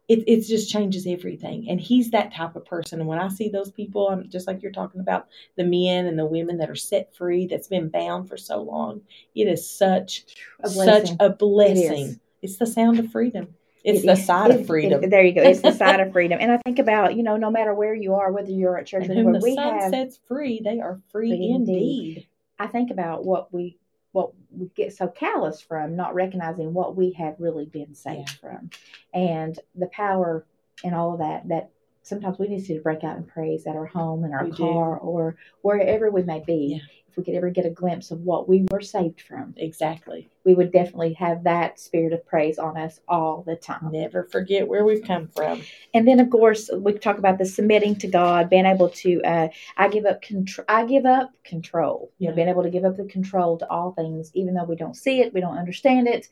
it, 0.09 0.25
it 0.27 0.41
just 0.43 0.71
changes 0.71 1.07
everything. 1.07 1.69
And 1.71 1.81
he's 1.81 2.11
that 2.11 2.35
type 2.35 2.57
of 2.57 2.65
person. 2.67 3.01
And 3.01 3.09
when 3.09 3.19
I 3.19 3.29
see 3.29 3.49
those 3.49 3.71
people, 3.71 4.09
I'm 4.09 4.29
just 4.29 4.47
like 4.47 4.63
you're 4.63 4.73
talking 4.73 5.01
about 5.01 5.29
the 5.57 5.65
men 5.65 6.07
and 6.07 6.19
the 6.19 6.27
women 6.27 6.59
that 6.59 6.69
are 6.71 6.75
set 6.75 7.15
free, 7.15 7.47
that's 7.47 7.69
been 7.69 7.89
bound 7.89 8.29
for 8.29 8.37
so 8.37 8.61
long. 8.61 9.01
It 9.35 9.47
is 9.49 9.69
such 9.69 10.25
A 10.61 10.69
such 10.69 11.11
a 11.21 11.31
blessing. 11.31 12.09
is. 12.09 12.19
It's 12.43 12.57
the 12.59 12.67
sound 12.67 12.99
of 12.99 13.11
freedom. 13.11 13.55
It's 13.85 14.05
It 14.05 14.07
the 14.07 14.17
side 14.17 14.51
it- 14.51 14.61
of 14.61 14.67
freedom. 14.67 15.03
it- 15.05 15.11
there 15.11 15.25
you 15.25 15.33
go. 15.33 15.43
It's 15.43 15.61
the 15.61 15.73
side 15.73 16.01
of 16.01 16.13
freedom. 16.13 16.39
And 16.41 16.53
I 16.53 16.59
think 16.59 16.79
about, 16.79 17.17
you 17.17 17.23
know, 17.23 17.37
no 17.37 17.51
matter 17.51 17.75
where 17.75 17.95
you 17.95 18.15
are, 18.15 18.31
whether 18.31 18.51
you're 18.51 18.79
at 18.79 18.87
church 18.87 19.05
and 19.09 19.13
or 19.19 19.23
whom 19.23 19.33
the 19.33 19.41
we 19.41 19.55
sun 19.57 19.79
have 19.79 19.91
sets 19.91 20.19
free, 20.29 20.61
they 20.63 20.81
are 20.81 21.01
free, 21.11 21.31
Free 21.31 21.51
indeed. 21.51 21.77
indeed. 21.77 22.27
I 22.59 22.67
think 22.69 22.91
about 22.91 23.25
what 23.25 23.53
we 23.53 23.79
what 24.13 24.33
we 24.51 24.69
get 24.77 24.93
so 24.95 25.09
callous 25.09 25.61
from, 25.63 25.97
not 25.97 26.15
recognizing 26.15 26.75
what 26.75 26.95
we 26.95 27.13
have 27.13 27.35
really 27.39 27.65
been 27.65 27.95
saved 27.95 28.29
from, 28.41 28.69
and 29.15 29.59
the 29.75 29.87
power 29.87 30.45
and 30.85 30.95
all 30.95 31.15
of 31.15 31.19
that. 31.21 31.49
That 31.49 31.71
sometimes 32.03 32.39
we 32.39 32.49
need 32.49 32.65
to 32.67 32.81
break 32.81 33.05
out 33.05 33.17
in 33.17 33.25
praise 33.25 33.67
at 33.67 33.77
our 33.77 33.87
home, 33.87 34.25
in 34.25 34.33
our 34.33 34.45
We 34.45 34.51
do. 34.51 34.57
car, 34.57 34.97
or 34.99 35.37
wherever 35.63 36.11
we 36.11 36.23
may 36.23 36.41
be. 36.47 36.77
Yeah. 36.77 36.83
If 37.09 37.19
we 37.19 37.25
could 37.25 37.35
ever 37.35 37.51
get 37.51 37.67
a 37.67 37.71
glimpse 37.71 38.11
of 38.11 38.23
what 38.23 38.49
we 38.49 38.65
were 38.71 38.81
saved 38.81 39.21
from, 39.21 39.53
Exactly. 39.59 40.31
we 40.45 40.55
would 40.55 40.73
definitely 40.73 41.13
have 41.13 41.45
that 41.45 41.79
spirit 41.79 42.15
of 42.15 42.25
praise 42.25 42.59
on 42.59 42.79
us 42.79 43.01
all 43.07 43.43
the 43.47 43.55
time. 43.55 43.91
Never 43.93 44.23
forget 44.25 44.67
where 44.67 44.83
we've 44.83 45.05
come 45.05 45.29
from. 45.29 45.61
And 45.93 46.09
then, 46.09 46.21
of 46.21 46.31
course, 46.31 46.71
we 46.75 46.95
talk 46.95 47.19
about 47.19 47.37
the 47.37 47.45
submitting 47.45 47.97
to 47.97 48.09
God, 48.09 48.49
being 48.49 48.65
able 48.65 48.89
to, 48.89 49.21
uh, 49.25 49.49
I 49.77 49.89
give 49.89 50.07
up 50.07 50.23
control. 50.23 50.65
I 50.71 50.87
give 50.87 51.05
up 51.05 51.31
control. 51.45 52.11
You 52.17 52.31
know, 52.31 52.35
being 52.35 52.49
able 52.49 52.63
to 52.63 52.71
give 52.71 52.87
up 52.87 52.97
the 52.97 53.05
control 53.05 53.59
to 53.59 53.69
all 53.69 53.93
things, 53.93 54.31
even 54.33 54.55
though 54.55 54.65
we 54.65 54.77
don't 54.77 54.97
see 54.97 55.21
it, 55.21 55.35
we 55.35 55.43
don't 55.43 55.59
understand 55.59 56.09
it. 56.09 56.29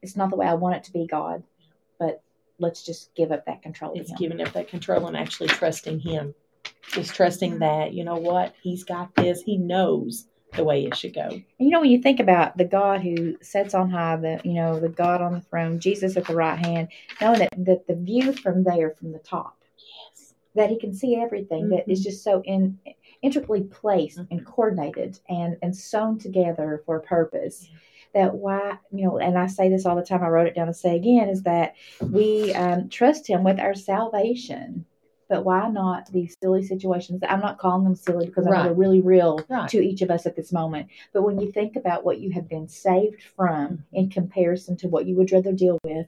It's 0.00 0.14
not 0.14 0.30
the 0.30 0.36
way 0.36 0.46
I 0.46 0.54
want 0.54 0.76
it 0.76 0.84
to 0.84 0.92
be, 0.92 1.08
God. 1.08 1.42
But 1.98 2.22
let's 2.60 2.84
just 2.84 3.14
give 3.14 3.32
up 3.32 3.46
that 3.46 3.62
control. 3.62 3.92
It's 3.94 4.12
giving 4.18 4.40
up 4.40 4.52
that 4.52 4.68
control 4.68 5.06
and 5.06 5.16
actually 5.16 5.48
trusting 5.48 6.00
Him. 6.00 6.34
Just 6.92 7.14
trusting 7.14 7.58
that, 7.60 7.92
you 7.94 8.04
know 8.04 8.16
what, 8.16 8.54
He's 8.62 8.84
got 8.84 9.14
this. 9.14 9.42
He 9.42 9.56
knows 9.56 10.26
the 10.54 10.64
way 10.64 10.84
it 10.84 10.96
should 10.96 11.14
go. 11.14 11.28
And 11.28 11.44
you 11.58 11.70
know, 11.70 11.80
when 11.80 11.90
you 11.90 12.02
think 12.02 12.20
about 12.20 12.56
the 12.56 12.64
God 12.64 13.00
who 13.00 13.36
sits 13.40 13.74
on 13.74 13.90
high, 13.90 14.16
the 14.16 14.40
you 14.44 14.54
know, 14.54 14.78
the 14.78 14.88
God 14.88 15.20
on 15.20 15.32
the 15.32 15.40
throne, 15.40 15.80
Jesus 15.80 16.16
at 16.16 16.26
the 16.26 16.34
right 16.34 16.58
hand, 16.58 16.88
knowing 17.20 17.38
that, 17.40 17.50
that 17.58 17.86
the 17.86 17.94
view 17.94 18.32
from 18.32 18.64
there, 18.64 18.90
from 18.90 19.12
the 19.12 19.18
top, 19.18 19.56
Yes. 19.76 20.34
that 20.54 20.70
he 20.70 20.78
can 20.78 20.92
see 20.92 21.16
everything 21.16 21.68
that 21.70 21.88
is 21.88 22.00
mm-hmm. 22.00 22.10
just 22.10 22.24
so 22.24 22.42
in 22.44 22.78
intricately 23.22 23.62
placed 23.62 24.18
and 24.18 24.28
mm-hmm. 24.28 24.44
coordinated 24.44 25.18
and 25.28 25.56
and 25.62 25.76
sewn 25.76 26.18
together 26.18 26.82
for 26.84 26.96
a 26.96 27.02
purpose 27.02 27.68
that 28.14 28.34
why 28.34 28.76
you 28.92 29.04
know 29.04 29.18
and 29.18 29.38
i 29.38 29.46
say 29.46 29.68
this 29.68 29.86
all 29.86 29.96
the 29.96 30.02
time 30.02 30.22
i 30.22 30.28
wrote 30.28 30.46
it 30.46 30.54
down 30.54 30.66
to 30.66 30.74
say 30.74 30.96
again 30.96 31.28
is 31.28 31.42
that 31.42 31.74
we 32.10 32.52
um, 32.54 32.88
trust 32.88 33.26
him 33.26 33.44
with 33.44 33.58
our 33.60 33.74
salvation 33.74 34.84
but 35.28 35.44
why 35.44 35.68
not 35.68 36.10
these 36.12 36.36
silly 36.42 36.62
situations 36.62 37.20
i'm 37.28 37.40
not 37.40 37.58
calling 37.58 37.84
them 37.84 37.94
silly 37.94 38.26
because 38.26 38.46
I 38.46 38.50
know 38.50 38.56
Right. 38.56 38.64
they're 38.64 38.74
really 38.74 39.00
real 39.00 39.40
Right. 39.48 39.68
to 39.70 39.78
each 39.80 40.02
of 40.02 40.10
us 40.10 40.26
at 40.26 40.36
this 40.36 40.52
moment 40.52 40.88
but 41.12 41.22
when 41.22 41.38
you 41.40 41.50
think 41.52 41.76
about 41.76 42.04
what 42.04 42.20
you 42.20 42.30
have 42.32 42.48
been 42.48 42.68
saved 42.68 43.22
from 43.36 43.84
in 43.92 44.10
comparison 44.10 44.76
to 44.78 44.88
what 44.88 45.06
you 45.06 45.14
would 45.16 45.30
rather 45.32 45.52
deal 45.52 45.78
with 45.84 46.06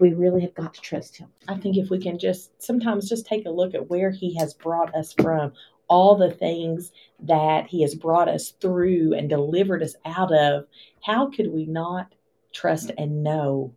we 0.00 0.12
really 0.12 0.40
have 0.40 0.54
got 0.54 0.74
to 0.74 0.80
trust 0.80 1.16
him 1.16 1.28
I 1.46 1.56
think 1.56 1.76
if 1.76 1.90
we 1.90 1.98
can 2.00 2.18
just 2.18 2.60
sometimes 2.62 3.08
just 3.08 3.26
take 3.26 3.44
a 3.46 3.50
look 3.50 3.74
at 3.74 3.90
where 3.90 4.10
He 4.10 4.34
has 4.38 4.54
brought 4.54 4.94
us 4.94 5.12
from, 5.12 5.52
all 5.94 6.16
the 6.16 6.30
things 6.30 6.90
that 7.20 7.66
He 7.68 7.82
has 7.82 7.94
brought 7.94 8.28
us 8.28 8.50
through 8.60 9.14
and 9.14 9.28
delivered 9.28 9.82
us 9.82 9.94
out 10.04 10.32
of, 10.32 10.66
how 11.02 11.30
could 11.30 11.52
we 11.52 11.66
not 11.66 12.12
trust 12.52 12.88
mm. 12.88 12.94
and 12.98 13.22
know 13.22 13.72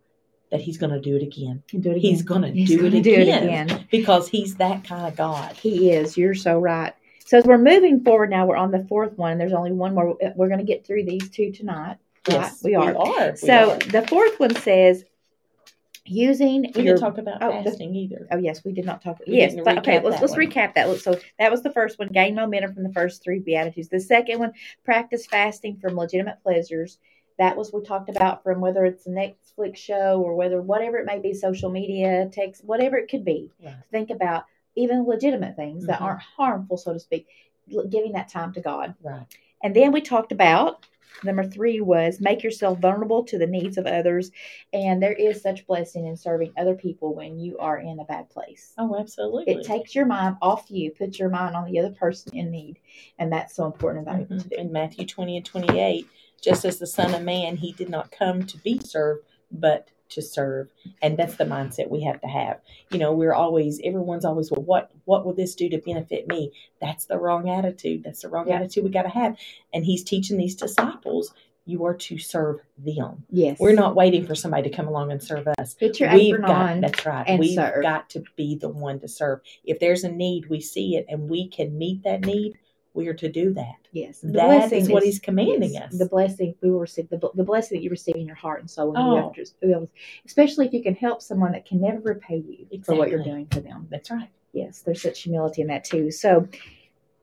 that 0.50 0.60
He's 0.60 0.78
going 0.78 0.92
to 0.92 1.00
do 1.00 1.14
it 1.16 1.22
again? 1.22 1.62
do 1.70 1.76
it 1.76 1.98
again. 1.98 2.00
He's 2.00 2.22
going 2.22 2.42
to 2.42 2.50
He's 2.50 2.68
do, 2.68 2.78
gonna 2.82 2.96
it, 2.96 3.02
do 3.02 3.12
it 3.12 3.22
again 3.22 3.44
again. 3.70 3.86
because 3.90 4.28
He's 4.28 4.56
that 4.56 4.82
kind 4.84 5.06
of 5.06 5.14
God. 5.16 5.52
He 5.52 5.92
is. 5.92 6.16
You're 6.16 6.34
so 6.34 6.58
right. 6.58 6.92
So 7.24 7.38
as 7.38 7.44
we're 7.44 7.58
moving 7.58 8.02
forward 8.02 8.30
now, 8.30 8.46
we're 8.46 8.56
on 8.56 8.70
the 8.70 8.84
fourth 8.88 9.12
one. 9.18 9.32
and 9.32 9.40
There's 9.40 9.52
only 9.52 9.72
one 9.72 9.94
more. 9.94 10.16
We're 10.34 10.48
going 10.48 10.60
to 10.60 10.64
get 10.72 10.86
through 10.86 11.04
these 11.04 11.28
two 11.30 11.52
tonight. 11.52 11.98
Right? 12.28 12.40
Yes, 12.40 12.64
we 12.64 12.74
are. 12.74 12.92
We 12.92 12.98
are. 12.98 13.30
We 13.32 13.36
So 13.36 13.72
are. 13.72 13.78
the 13.78 14.06
fourth 14.08 14.40
one 14.40 14.54
says 14.56 15.04
using 16.08 16.62
we 16.74 16.82
your. 16.82 16.94
didn't 16.94 17.00
talk 17.00 17.18
about 17.18 17.42
oh, 17.42 17.62
the- 17.62 17.70
fasting 17.70 17.94
either. 17.94 18.26
Oh 18.30 18.36
yes, 18.38 18.64
we 18.64 18.72
did 18.72 18.84
not 18.84 19.02
talk. 19.02 19.18
We 19.26 19.36
yes, 19.36 19.54
didn't 19.54 19.78
okay. 19.78 20.00
Let's 20.00 20.20
let's 20.20 20.32
one. 20.32 20.40
recap 20.46 20.74
that. 20.74 21.00
So 21.00 21.18
that 21.38 21.50
was 21.50 21.62
the 21.62 21.70
first 21.72 21.98
one. 21.98 22.08
Gain 22.08 22.34
momentum 22.34 22.74
from 22.74 22.82
the 22.82 22.92
first 22.92 23.22
three 23.22 23.38
beatitudes. 23.38 23.88
The 23.88 24.00
second 24.00 24.38
one, 24.38 24.52
practice 24.84 25.26
fasting 25.26 25.76
from 25.78 25.96
legitimate 25.96 26.42
pleasures. 26.42 26.98
that 27.38 27.56
was 27.56 27.72
we 27.72 27.80
talked 27.84 28.08
about 28.08 28.42
from 28.42 28.60
whether 28.60 28.84
it's 28.84 29.06
a 29.06 29.10
Netflix 29.10 29.76
show 29.76 30.20
or 30.20 30.34
whether 30.34 30.60
whatever 30.60 30.96
it 30.98 31.06
may 31.06 31.20
be, 31.20 31.32
social 31.34 31.70
media, 31.70 32.28
text, 32.32 32.64
whatever 32.64 32.96
it 32.96 33.08
could 33.08 33.24
be. 33.24 33.50
Think 33.92 34.10
about 34.10 34.44
even 34.74 35.04
legitimate 35.06 35.54
things 35.54 35.86
that 35.86 36.00
Mhm. 36.00 36.04
aren't 36.04 36.20
harmful, 36.20 36.76
so 36.76 36.92
to 36.92 36.98
speak, 36.98 37.26
giving 37.90 38.12
that 38.12 38.28
time 38.28 38.52
to 38.54 38.60
God. 38.60 38.94
Right. 39.02 39.26
And 39.62 39.74
then 39.74 39.92
we 39.92 40.00
talked 40.00 40.32
about 40.32 40.86
number 41.24 41.44
three 41.44 41.80
was 41.80 42.20
make 42.20 42.42
yourself 42.42 42.78
vulnerable 42.78 43.24
to 43.24 43.38
the 43.38 43.46
needs 43.46 43.78
of 43.78 43.86
others. 43.86 44.30
And 44.72 45.02
there 45.02 45.12
is 45.12 45.42
such 45.42 45.66
blessing 45.66 46.06
in 46.06 46.16
serving 46.16 46.52
other 46.56 46.74
people 46.74 47.14
when 47.14 47.38
you 47.38 47.58
are 47.58 47.78
in 47.78 48.00
a 48.00 48.04
bad 48.04 48.30
place. 48.30 48.74
Oh, 48.78 48.96
absolutely. 48.98 49.44
It 49.46 49.64
takes 49.64 49.94
your 49.94 50.06
mind 50.06 50.36
off 50.42 50.66
you, 50.70 50.90
puts 50.90 51.18
your 51.18 51.30
mind 51.30 51.56
on 51.56 51.70
the 51.70 51.78
other 51.78 51.92
person 51.92 52.36
in 52.36 52.50
need. 52.50 52.78
And 53.18 53.32
that's 53.32 53.54
so 53.54 53.66
important 53.66 54.06
and 54.06 54.14
valuable 54.14 54.38
to 54.38 54.48
Mhm. 54.48 54.50
do. 54.50 54.56
In 54.56 54.72
Matthew 54.72 55.06
20 55.06 55.36
and 55.36 55.46
28, 55.46 56.06
just 56.40 56.64
as 56.64 56.78
the 56.78 56.86
Son 56.86 57.14
of 57.14 57.22
Man, 57.22 57.56
he 57.56 57.72
did 57.72 57.88
not 57.88 58.10
come 58.10 58.46
to 58.46 58.58
be 58.58 58.78
served, 58.78 59.24
but 59.50 59.90
to 60.10 60.22
serve. 60.22 60.70
And 61.02 61.16
that's 61.18 61.36
the 61.36 61.44
mindset 61.44 61.90
we 61.90 62.02
have 62.02 62.20
to 62.20 62.26
have. 62.28 62.60
You 62.90 62.98
know, 62.98 63.12
we're 63.12 63.34
always, 63.34 63.80
everyone's 63.84 64.24
always, 64.24 64.50
well, 64.50 64.62
what, 64.62 64.90
what 65.04 65.24
will 65.24 65.34
this 65.34 65.54
do 65.54 65.68
to 65.68 65.78
benefit 65.78 66.28
me? 66.28 66.52
That's 66.80 67.04
the 67.06 67.18
wrong 67.18 67.48
attitude. 67.48 68.04
That's 68.04 68.22
the 68.22 68.28
wrong 68.28 68.48
Yeah. 68.48 68.56
attitude 68.56 68.84
we 68.84 68.90
got 68.90 69.02
to 69.02 69.08
have. 69.08 69.36
And 69.72 69.84
he's 69.84 70.02
teaching 70.04 70.36
these 70.38 70.54
disciples, 70.56 71.32
you 71.66 71.84
are 71.84 71.94
to 71.94 72.16
serve 72.16 72.60
them. 72.78 73.24
Yes. 73.30 73.58
We're 73.60 73.74
not 73.74 73.94
waiting 73.94 74.26
for 74.26 74.34
somebody 74.34 74.70
to 74.70 74.74
come 74.74 74.88
along 74.88 75.12
and 75.12 75.22
serve 75.22 75.46
us. 75.58 75.74
Put 75.74 76.00
your 76.00 76.14
We've 76.14 76.40
got, 76.40 76.50
on. 76.50 76.80
that's 76.80 77.04
right. 77.04 77.38
We've 77.38 77.54
serve. 77.54 77.82
got 77.82 78.08
to 78.10 78.24
be 78.36 78.54
the 78.56 78.70
one 78.70 78.98
to 79.00 79.08
serve. 79.08 79.40
If 79.64 79.78
there's 79.78 80.02
a 80.02 80.10
need, 80.10 80.48
we 80.48 80.62
see 80.62 80.96
it 80.96 81.04
and 81.10 81.28
we 81.28 81.46
can 81.46 81.76
meet 81.76 82.04
that 82.04 82.22
need, 82.22 82.58
we 82.98 83.08
are 83.08 83.14
to 83.14 83.30
do 83.30 83.54
that. 83.54 83.76
Yes. 83.92 84.20
The 84.20 84.32
That 84.32 84.72
is 84.72 84.88
what 84.90 85.04
he's 85.04 85.20
commanding 85.20 85.72
yes, 85.72 85.92
us. 85.92 85.98
The 85.98 86.06
blessing 86.06 86.54
we 86.60 86.70
will 86.70 86.80
receive, 86.80 87.08
the, 87.08 87.30
the 87.34 87.44
blessing 87.44 87.78
that 87.78 87.84
you 87.84 87.90
receive 87.90 88.16
in 88.16 88.26
your 88.26 88.36
heart 88.36 88.60
and 88.60 88.70
soul, 88.70 88.92
Oh. 88.96 89.32
especially 90.26 90.66
if 90.66 90.72
you 90.74 90.82
can 90.82 90.94
help 90.94 91.22
someone 91.22 91.52
that 91.52 91.64
can 91.64 91.80
never 91.80 92.00
repay 92.00 92.36
you 92.36 92.82
for 92.84 92.96
what 92.96 93.08
you're 93.08 93.22
doing 93.22 93.46
for 93.46 93.60
them. 93.60 93.86
That's 93.90 94.10
right. 94.10 94.28
Yes, 94.52 94.80
there's 94.80 95.00
such 95.00 95.22
humility 95.22 95.62
in 95.62 95.68
that 95.68 95.84
too. 95.84 96.10
So 96.10 96.48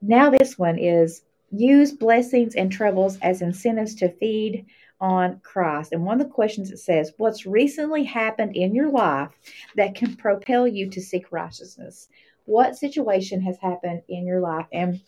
now 0.02 0.30
this 0.30 0.58
one 0.58 0.80
is 0.80 1.24
use 1.52 1.92
blessings 1.92 2.56
and 2.56 2.72
troubles 2.72 3.18
as 3.22 3.42
incentives 3.42 3.96
to 3.96 4.10
feed 4.10 4.66
on 5.02 5.40
Christ. 5.44 5.92
And 5.92 6.06
one 6.06 6.22
of 6.22 6.28
the 6.28 6.34
questions 6.34 6.72
it 6.72 6.80
says, 6.80 7.14
What's 7.18 7.46
recently 7.46 8.04
happened 8.04 8.56
in 8.56 8.74
your 8.74 8.90
life 8.90 9.32
that 9.76 9.96
can 9.96 10.16
propel 10.16 10.68
you 10.68 10.90
to 10.90 11.02
seek 11.02 11.32
righteousness? 11.32 12.08
What 12.46 12.78
situation 12.78 13.42
has 13.42 13.58
happened 13.58 14.04
in 14.08 14.26
your 14.26 14.40
life? 14.40 14.68
And 14.72 15.02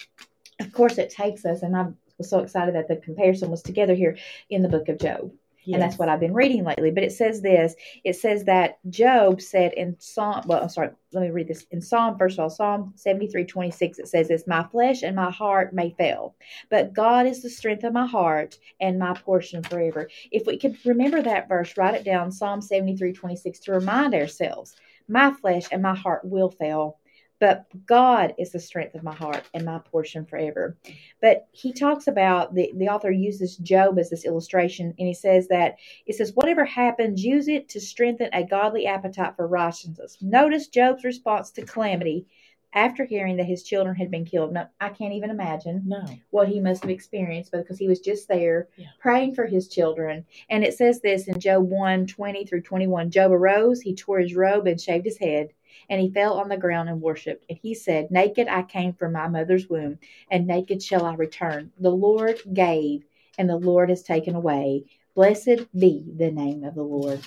of 0.60 0.72
course, 0.72 0.98
it 0.98 1.10
takes 1.10 1.46
us, 1.46 1.62
and 1.62 1.76
I 1.76 1.88
was 2.18 2.30
so 2.30 2.40
excited 2.40 2.76
that 2.76 2.88
the 2.88 2.98
comparison 2.98 3.52
was 3.52 3.62
together 3.62 3.94
here 3.94 4.18
in 4.50 4.62
the 4.62 4.70
book 4.70 4.90
of 4.90 5.00
Job 5.00 5.32
and 5.74 5.82
that's 5.82 5.98
what 5.98 6.10
I've 6.10 6.20
been 6.20 6.34
reading 6.34 6.64
lately. 6.64 6.92
But 6.92 7.04
it 7.04 7.12
says 7.12 7.42
this: 7.42 7.76
it 8.04 8.16
says 8.16 8.46
that 8.46 8.80
Job 8.90 9.42
said 9.42 9.74
in 9.74 9.96
Psalm. 10.00 10.44
Well, 10.46 10.62
I'm 10.62 10.70
sorry. 10.70 10.90
Let 11.12 11.22
me 11.22 11.30
read 11.30 11.48
this 11.48 11.66
in 11.72 11.82
Psalm. 11.82 12.18
First 12.18 12.38
of 12.38 12.44
all, 12.44 12.50
Psalm 12.50 12.94
seventy 12.96 13.28
three 13.28 13.46
twenty 13.46 13.72
six. 13.72 14.00
It 14.00 14.08
says 14.08 14.28
this: 14.30 14.48
My 14.48 14.64
flesh 14.64 15.04
and 15.04 15.16
my 15.16 15.32
heart 15.32 15.74
may 15.74 15.92
fail, 15.92 16.36
but 16.70 16.94
God 16.94 17.28
is 17.28 17.42
the 17.42 17.50
strength 17.50 17.84
of 17.84 17.94
my 17.94 18.06
heart 18.06 18.58
and 18.80 19.00
my 19.00 19.14
portion 19.14 19.64
forever. 19.64 20.10
If 20.32 20.46
we 20.46 20.58
could 20.58 20.78
remember 20.86 21.22
that 21.22 21.50
verse, 21.50 21.76
write 21.78 21.96
it 21.96 22.06
down. 22.06 22.32
Psalm 22.32 22.62
seventy 22.62 22.96
three 22.96 23.14
twenty 23.14 23.36
six 23.36 23.60
to 23.62 23.74
remind 23.74 24.14
ourselves: 24.14 24.76
My 25.08 25.32
flesh 25.34 25.66
and 25.72 25.82
my 25.82 25.96
heart 25.96 26.24
will 26.24 26.50
fail. 26.50 26.98
But 27.40 27.66
God 27.86 28.34
is 28.38 28.52
the 28.52 28.60
strength 28.60 28.96
of 28.96 29.04
my 29.04 29.14
heart 29.14 29.44
and 29.54 29.64
my 29.66 29.80
portion 29.80 30.26
forever. 30.26 30.78
But 31.22 31.48
he 31.52 31.72
talks 31.72 32.08
about 32.08 32.56
the, 32.56 32.72
the 32.76 32.90
author 32.90 33.12
uses 33.12 33.58
Job 33.58 34.00
as 34.00 34.10
this 34.10 34.26
illustration, 34.26 34.94
and 34.98 35.08
he 35.08 35.14
says 35.14 35.48
that 35.50 35.76
it 36.06 36.16
says, 36.16 36.34
Whatever 36.34 36.66
happens, 36.66 37.24
use 37.24 37.48
it 37.48 37.70
to 37.70 37.80
strengthen 37.80 38.30
a 38.34 38.44
godly 38.44 38.88
appetite 38.88 39.36
for 39.36 39.48
righteousness. 39.48 40.18
Notice 40.22 40.68
Job's 40.68 41.04
response 41.04 41.52
to 41.52 41.62
calamity 41.66 42.26
after 42.74 43.06
hearing 43.06 43.38
that 43.38 43.46
his 43.46 43.64
children 43.64 43.96
had 43.96 44.12
been 44.12 44.26
killed. 44.26 44.54
Now, 44.54 44.70
I 44.80 44.90
can't 44.90 45.14
even 45.14 45.30
imagine 45.30 45.84
No. 45.86 46.04
what 46.32 46.48
he 46.50 46.60
must 46.60 46.84
have 46.84 46.92
experienced 46.92 47.52
because 47.52 47.78
he 47.80 47.88
was 47.88 48.00
just 48.00 48.28
there 48.28 48.68
Yeah. 48.76 48.88
praying 49.00 49.36
for 49.36 49.46
his 49.46 49.68
children. 49.70 50.26
And 50.50 50.64
it 50.64 50.74
says 50.76 51.02
this 51.02 51.28
in 51.28 51.40
Job 51.40 51.70
1 51.70 52.08
20 52.08 52.46
through 52.46 52.62
21 52.62 53.10
Job 53.10 53.32
arose, 53.32 53.82
he 53.82 53.96
tore 53.96 54.20
his 54.20 54.36
robe 54.36 54.68
and 54.68 54.80
shaved 54.80 55.06
his 55.06 55.18
head, 55.18 55.50
and 55.90 56.02
he 56.02 56.10
fell 56.12 56.40
on 56.40 56.50
the 56.50 56.58
ground 56.58 56.90
and 56.90 57.02
worshipped. 57.02 57.46
And 57.50 57.60
he 57.62 57.74
said, 57.76 58.12
Naked 58.12 58.48
I 58.48 58.64
came 58.64 58.94
from 58.94 59.14
my 59.14 59.28
mother's 59.28 59.68
womb, 59.70 60.00
and 60.32 60.48
naked 60.48 60.82
shall 60.84 61.06
I 61.06 61.16
return. 61.16 61.72
The 61.80 61.90
Lord 61.92 62.40
gave, 62.54 63.04
and 63.38 63.50
the 63.50 63.58
Lord 63.58 63.90
has 63.90 64.04
taken 64.04 64.36
away. 64.36 64.86
Blessed 65.16 65.72
be 65.78 66.06
the 66.18 66.32
name 66.32 66.64
of 66.64 66.76
the 66.76 66.84
Lord. 66.84 67.22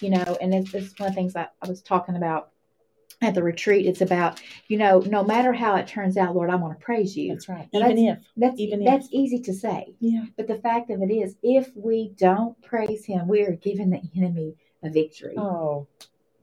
You 0.00 0.10
know, 0.10 0.38
and 0.40 0.54
it's, 0.54 0.74
it's 0.74 0.98
one 0.98 1.08
of 1.08 1.14
the 1.14 1.20
things 1.20 1.36
I, 1.36 1.48
I 1.62 1.68
was 1.68 1.82
talking 1.82 2.16
about 2.16 2.50
at 3.22 3.34
the 3.34 3.42
retreat. 3.42 3.86
It's 3.86 4.00
about, 4.00 4.40
you 4.68 4.78
know, 4.78 5.00
no 5.00 5.22
matter 5.22 5.52
how 5.52 5.76
it 5.76 5.86
turns 5.86 6.16
out, 6.16 6.34
Lord, 6.34 6.50
I 6.50 6.54
want 6.56 6.78
to 6.78 6.84
praise 6.84 7.16
you. 7.16 7.34
That's 7.34 7.48
right. 7.48 7.68
Now, 7.72 7.88
Even 7.88 7.98
if. 7.98 8.18
That's 8.36 8.58
even 8.60 8.82
if- 8.82 8.86
that's 8.86 9.08
easy 9.12 9.40
to 9.40 9.52
say, 9.52 9.94
Yeah. 10.00 10.24
but 10.36 10.46
the 10.46 10.58
fact 10.58 10.90
of 10.90 11.02
it 11.02 11.12
is, 11.12 11.36
if 11.42 11.70
we 11.76 12.12
don't 12.16 12.60
praise 12.62 13.04
Him, 13.04 13.28
we 13.28 13.42
are 13.42 13.52
giving 13.52 13.90
the 13.90 14.00
enemy 14.16 14.54
a 14.82 14.90
victory. 14.90 15.34
Oh, 15.36 15.86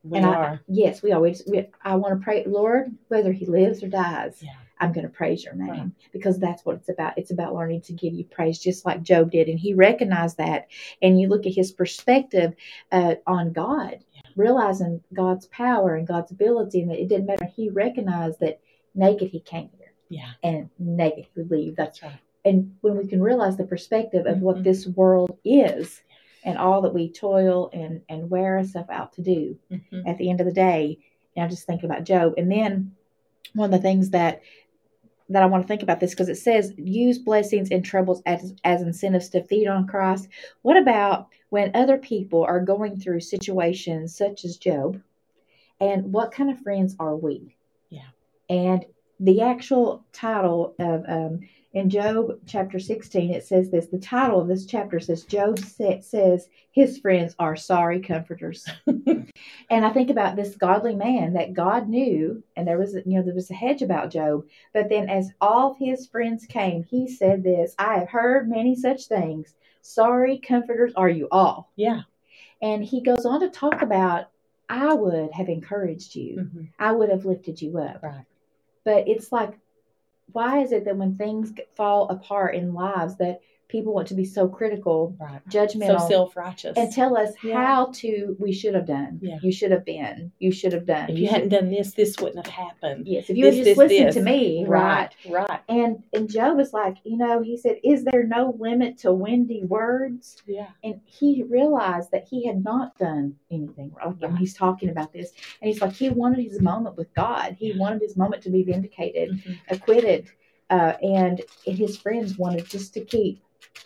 we 0.10 0.18
and 0.18 0.26
I, 0.26 0.60
yes, 0.68 1.02
we 1.04 1.12
always. 1.12 1.44
We, 1.48 1.68
I 1.84 1.96
want 1.96 2.20
to 2.20 2.24
pray, 2.24 2.44
Lord, 2.46 2.96
whether 3.08 3.32
He 3.32 3.46
lives 3.46 3.84
or 3.84 3.88
dies. 3.90 4.40
Yeah. 4.42 4.52
I'm 4.80 4.94
going 4.94 5.08
to 5.08 5.12
praise 5.12 5.44
Your 5.44 5.56
name 5.56 5.70
Right. 5.70 5.92
because 6.12 6.38
that's 6.40 6.64
what 6.64 6.76
it's 6.76 6.90
about. 6.90 7.18
It's 7.18 7.32
about 7.32 7.56
learning 7.56 7.82
to 7.82 7.94
give 7.94 8.14
You 8.14 8.26
praise, 8.26 8.60
just 8.60 8.86
like 8.86 9.02
Job 9.02 9.32
did, 9.32 9.48
and 9.50 9.58
he 9.60 9.74
recognized 9.74 10.38
that. 10.38 10.68
And 11.02 11.20
you 11.20 11.30
look 11.30 11.48
at 11.48 11.54
his 11.56 11.72
perspective 11.72 12.54
uh, 12.92 13.16
on 13.26 13.54
God, 13.54 13.98
Yeah. 14.14 14.22
realizing 14.36 15.02
God's 15.14 15.48
power 15.48 15.96
and 15.96 16.08
God's 16.08 16.32
ability, 16.32 16.82
and 16.82 16.92
that 16.92 17.02
it 17.02 17.08
didn't 17.08 17.26
matter. 17.26 17.46
He 17.46 17.70
recognized 17.70 18.40
that 18.42 18.60
naked 18.94 19.30
He 19.30 19.40
came 19.40 19.70
here, 19.80 19.94
Yeah. 20.10 20.30
and 20.44 20.70
naked 20.78 21.26
He 21.26 21.42
would 21.42 21.50
leave. 21.50 21.76
That's 21.76 22.04
right. 22.04 22.20
and 22.46 22.76
when 22.82 22.96
we 22.98 23.08
can 23.08 23.22
realize 23.22 23.58
the 23.58 23.66
perspective 23.66 24.26
of 24.28 24.42
what 24.42 24.58
Mhm. 24.58 24.64
this 24.64 24.88
world 24.88 25.38
is 25.44 26.02
and 26.48 26.58
all 26.58 26.82
that 26.82 26.94
we 26.94 27.12
toil 27.12 27.70
and 27.74 28.02
and 28.10 28.30
wear 28.30 28.58
ourselves 28.58 28.90
out 28.90 29.14
to 29.14 29.22
do 29.22 29.58
Mhm. 29.72 30.08
at 30.08 30.18
the 30.18 30.30
end 30.30 30.40
of 30.42 30.48
the 30.48 30.54
day. 30.54 30.98
And 31.36 31.46
i 31.46 31.48
just 31.48 31.68
think 31.68 31.84
about 31.84 32.06
job. 32.06 32.34
And 32.38 32.52
then 32.52 32.96
one 33.54 33.72
of 33.74 33.80
the 33.80 33.88
things 33.88 34.10
that 34.12 34.42
that 35.30 35.44
i 35.44 35.46
want 35.46 35.62
to 35.64 35.68
think 35.68 35.84
about 35.84 36.00
this 36.00 36.12
because 36.12 36.30
it 36.30 36.36
says 36.38 36.74
use 36.78 37.20
blessings 37.20 37.70
and 37.70 37.84
troubles 37.84 38.22
as 38.26 38.56
as 38.64 38.82
incentives 38.82 39.30
to 39.30 39.44
feed 39.44 39.68
on 39.68 39.86
christ. 39.86 40.30
What 40.62 40.78
about 40.78 41.28
when 41.50 41.72
other 41.76 41.98
people 41.98 42.44
are 42.46 42.62
going 42.62 42.98
through 43.00 43.20
situations 43.20 44.16
such 44.16 44.46
as 44.46 44.58
job? 44.58 45.02
And 45.80 46.12
what 46.14 46.32
kind 46.32 46.50
of 46.50 46.60
friends 46.60 46.96
are 47.00 47.16
we? 47.16 47.56
Yeah. 47.90 48.10
and 48.50 48.86
the 49.20 49.42
actual 49.42 50.06
title 50.14 50.76
of 50.80 51.04
um, 51.08 51.40
in 51.74 51.90
Job 51.90 52.40
chapter 52.48 52.80
16, 52.80 53.32
it 53.32 53.46
says 53.46 53.70
this. 53.70 53.88
The 53.88 54.00
title 54.00 54.42
of 54.42 54.48
this 54.48 54.66
chapter 54.66 55.00
says, 55.00 55.26
Job 55.26 55.60
sa- 55.60 56.00
says 56.02 56.50
his 56.72 56.98
friends 56.98 57.36
are 57.38 57.56
sorry 57.56 58.00
comforters. 58.00 58.66
and 58.88 59.30
I 59.70 59.90
think 59.92 60.10
about 60.10 60.36
this 60.36 60.56
godly 60.56 60.96
man 60.96 61.34
that 61.34 61.54
God 61.54 61.88
knew, 61.88 62.42
and 62.56 62.68
there 62.68 62.80
was, 62.80 62.96
you 62.96 63.18
know, 63.18 63.22
there 63.22 63.36
was 63.36 63.52
a 63.52 63.56
hedge 63.56 63.82
about 63.82 64.12
Job. 64.12 64.46
But 64.74 64.90
then 64.90 65.10
as 65.10 65.32
all 65.40 65.76
his 65.80 66.08
friends 66.08 66.46
came, 66.46 66.84
he 66.84 67.08
said 67.08 67.44
this 67.44 67.76
I 67.78 68.00
have 68.00 68.10
heard 68.10 68.50
many 68.50 68.76
such 68.76 69.06
things. 69.06 69.54
Sorry 69.82 70.40
comforters 70.40 70.94
are 70.96 71.10
you 71.10 71.28
all. 71.32 71.72
Yeah. 71.76 72.02
And 72.62 72.84
he 72.84 73.02
goes 73.02 73.26
on 73.26 73.42
to 73.42 73.50
talk 73.50 73.82
about, 73.82 74.30
I 74.68 74.94
would 74.94 75.32
have 75.32 75.48
encouraged 75.48 76.16
you, 76.16 76.38
Mhm. 76.38 76.70
I 76.80 76.92
would 76.92 77.10
have 77.10 77.26
lifted 77.26 77.62
you 77.62 77.78
up 77.78 78.02
Right. 78.02 78.26
But 78.88 79.06
it's 79.06 79.34
like 79.34 79.60
why 80.32 80.62
is 80.62 80.72
it 80.72 80.86
that 80.86 80.96
when 80.96 81.18
things 81.18 81.52
fall 81.76 82.08
apart 82.08 82.56
in 82.56 82.74
lives 82.74 83.18
that 83.18 83.42
people 83.70 83.94
want 83.94 84.08
to 84.08 84.14
be 84.14 84.24
so 84.26 84.48
critical 84.48 85.16
Right. 85.20 85.42
judgmental 85.50 86.00
So 86.00 86.08
self 86.08 86.38
righteous. 86.38 86.78
and 86.78 86.92
tell 86.92 87.18
us 87.18 87.34
Yeah. 87.44 87.66
how 87.66 87.86
to 87.96 88.36
we 88.40 88.52
should 88.54 88.74
have 88.76 88.86
done 88.86 89.20
Yeah. 89.22 89.40
you 89.42 89.52
should 89.52 89.72
have 89.72 89.84
been 89.86 90.32
you 90.40 90.52
should 90.52 90.74
have 90.74 90.86
done 90.86 91.10
if 91.10 91.18
you 91.18 91.26
should- 91.28 91.34
hadn't 91.34 91.50
done 91.50 91.70
this, 91.70 91.94
this 91.94 92.16
wouldn't 92.20 92.46
have 92.46 92.54
happened. 92.54 93.08
yes 93.08 93.30
if 93.30 93.36
you 93.38 93.44
this, 93.46 93.56
had 93.56 93.66
this, 93.66 93.68
just 93.76 93.78
listened 93.78 94.08
this. 94.08 94.16
to 94.16 94.22
me 94.24 94.66
right 94.66 95.14
Right. 95.30 95.50
Right. 95.50 95.60
and 95.70 96.04
and 96.14 96.30
job 96.30 96.56
was 96.58 96.72
like 96.74 96.98
you 97.04 97.18
know 97.18 97.42
he 97.42 97.58
said 97.58 97.78
is 97.84 98.04
there 98.06 98.24
no 98.24 98.56
limit 98.58 98.98
to 99.00 99.14
windy 99.14 99.64
words 99.66 100.42
Yeah. 100.48 100.68
and 100.84 101.02
he 101.06 101.44
realized 101.44 102.12
that 102.12 102.28
he 102.30 102.46
had 102.46 102.64
not 102.64 102.98
done 102.98 103.36
anything 103.52 103.92
wrong. 103.98 104.18
And 104.22 104.32
Right. 104.32 104.40
he's 104.40 104.54
talking 104.54 104.90
about 104.90 105.12
this, 105.14 105.32
and 105.62 105.70
he's 105.70 105.82
like, 105.82 105.94
he 105.94 106.10
wanted 106.10 106.44
his 106.44 106.62
moment 106.62 106.96
with 106.98 107.14
God. 107.14 107.56
He 107.60 107.72
Yeah. 107.72 107.78
wanted 107.80 108.02
his 108.02 108.16
moment 108.18 108.44
to 108.44 108.50
be 108.50 108.64
vindicated, 108.64 109.32
Mhm. 109.32 109.58
acquitted, 109.70 110.26
uh, 110.70 110.94
and 111.02 111.42
his 111.66 111.98
friends 111.98 112.38
wanted 112.38 112.66
just 112.66 112.94
to 112.96 113.02
keep 113.02 113.42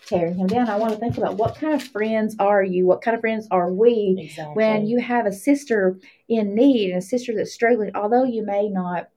tearing 0.06 0.36
him 0.36 0.48
down. 0.48 0.70
I 0.70 0.76
want 0.78 0.94
to 0.94 1.00
think 1.00 1.18
about 1.18 1.38
what 1.38 1.56
kind 1.56 1.74
of 1.74 1.84
friends 1.84 2.36
are 2.40 2.64
you? 2.64 2.86
What 2.86 3.02
kind 3.02 3.16
of 3.16 3.22
friends 3.22 3.48
are 3.52 3.72
we? 3.72 4.16
Exactly. 4.20 4.54
When 4.56 4.86
you 4.86 5.00
have 5.00 5.26
a 5.26 5.32
sister 5.32 5.98
in 6.28 6.56
need 6.56 6.90
and 6.90 6.98
a 7.00 7.02
sister 7.02 7.34
that's 7.36 7.54
struggling, 7.54 7.92
although 7.96 8.24
you 8.24 8.46
may 8.46 8.70
not 8.70 9.10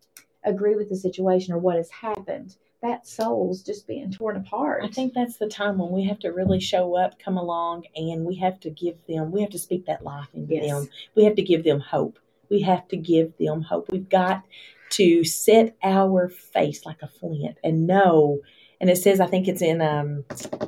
agree 0.45 0.77
with 0.77 0.89
the 0.89 0.97
situation 0.97 1.55
or 1.55 1.59
what 1.59 1.77
has 1.77 1.91
happened, 1.91 2.57
that 2.83 3.07
soul's 3.07 3.63
just 3.63 3.87
being 3.87 4.11
torn 4.13 4.37
apart. 4.37 4.85
I 4.85 4.89
think 4.89 5.15
that's 5.15 5.39
the 5.39 5.49
time 5.49 5.79
when 5.79 5.91
we 5.91 6.05
have 6.05 6.19
to 6.21 6.29
really 6.29 6.61
show 6.61 6.97
up, 6.97 7.19
come 7.19 7.39
along, 7.39 7.85
and 7.97 8.27
we 8.27 8.37
have 8.37 8.61
to 8.61 8.71
give 8.71 8.97
them, 9.09 9.33
we 9.33 9.41
have 9.41 9.51
to 9.51 9.59
speak 9.59 9.87
that 9.87 10.05
life 10.05 10.29
into 10.35 10.55
Yes. 10.55 10.67
them. 10.71 10.89
We 11.15 11.25
have 11.25 11.35
to 11.37 11.43
give 11.43 11.65
them 11.65 11.81
hope. 11.81 12.19
We 12.51 12.61
have 12.61 12.87
to 12.89 12.97
give 12.99 13.33
them 13.39 13.63
hope. 13.63 13.91
We've 13.91 14.09
got 14.09 14.43
to 14.91 15.25
set 15.25 15.77
our 15.83 16.29
face 16.29 16.85
like 16.85 17.01
a 17.03 17.09
flint 17.09 17.57
and 17.65 17.87
know. 17.87 18.41
And 18.85 18.91
it 18.91 18.97
says, 18.99 19.19
I 19.19 19.27
think 19.27 19.49
it's 19.49 19.63
in 19.63 19.81
um, 19.81 20.27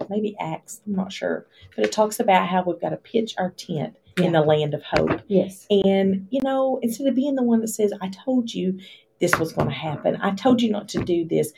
maybe 0.09 0.35
Acts, 0.41 0.81
I'm 0.87 0.95
not 0.95 1.13
sure, 1.13 1.47
but 1.75 1.85
it 1.85 1.93
talks 1.93 2.19
about 2.19 2.49
how 2.49 2.63
we've 2.63 2.81
got 2.81 2.89
to 2.89 2.97
pitch 2.97 3.35
our 3.37 3.51
tent 3.51 3.95
in 4.17 4.33
the 4.33 4.41
land 4.41 4.73
of 4.73 4.83
hope. 4.83 5.21
yes. 5.29 5.67
And, 5.69 6.27
you 6.31 6.41
know, 6.41 6.81
instead 6.81 7.09
of 7.09 7.15
being 7.15 7.35
the 7.35 7.43
one 7.43 7.61
that 7.61 7.69
says, 7.69 7.93
I 8.01 8.09
told 8.09 8.55
you 8.55 8.81
this 9.21 9.39
was 9.39 9.53
going 9.53 9.69
to 9.69 9.75
happen, 9.75 10.17
I 10.23 10.31
told 10.31 10.63
you 10.63 10.71
not 10.71 10.89
to 10.89 11.05
do 11.05 11.27
this, 11.27 11.53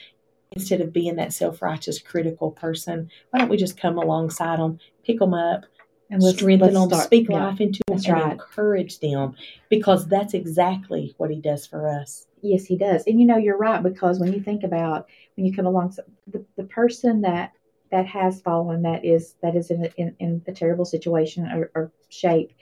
instead 0.50 0.80
of 0.80 0.92
being 0.92 1.14
that 1.14 1.32
self 1.32 1.62
righteous, 1.62 2.00
critical 2.00 2.50
person, 2.50 3.08
why 3.30 3.38
don't 3.38 3.50
we 3.50 3.56
just 3.56 3.78
come 3.78 3.96
alongside 3.96 4.58
them, 4.58 4.80
pick 5.04 5.20
them 5.20 5.34
up, 5.34 5.64
And 6.10 6.20
let's 6.20 6.38
strengthen 6.38 6.74
let's 6.74 6.74
them, 6.74 6.88
start- 6.88 7.04
speak 7.04 7.28
yeah. 7.28 7.46
life 7.46 7.60
into 7.60 7.78
them, 7.86 7.98
that's 7.98 8.08
and 8.08 8.14
right. 8.14 8.32
encourage 8.32 8.98
them 8.98 9.36
because 9.70 10.08
that's 10.08 10.34
exactly 10.34 11.14
what 11.18 11.30
He 11.30 11.40
does 11.40 11.68
for 11.68 11.88
us. 11.88 12.26
Yes, 12.42 12.64
he 12.64 12.76
does. 12.76 13.04
And 13.06 13.20
you 13.20 13.26
know, 13.26 13.36
you're 13.36 13.56
right 13.56 13.82
because 13.82 14.18
when 14.18 14.32
you 14.32 14.40
think 14.40 14.64
about 14.64 15.08
when 15.36 15.46
you 15.46 15.54
come 15.54 15.66
along, 15.66 15.94
the, 16.26 16.44
the 16.56 16.64
person 16.64 17.22
that 17.22 17.52
that 17.90 18.06
has 18.06 18.40
fallen, 18.40 18.82
that 18.82 19.04
is 19.04 19.34
that 19.42 19.56
is 19.56 19.70
in 19.70 19.84
a, 19.84 19.88
in, 19.96 20.16
in 20.18 20.42
a 20.46 20.52
terrible 20.52 20.84
situation 20.84 21.46
or, 21.46 21.70
or 21.74 21.92
shape, 22.08 22.52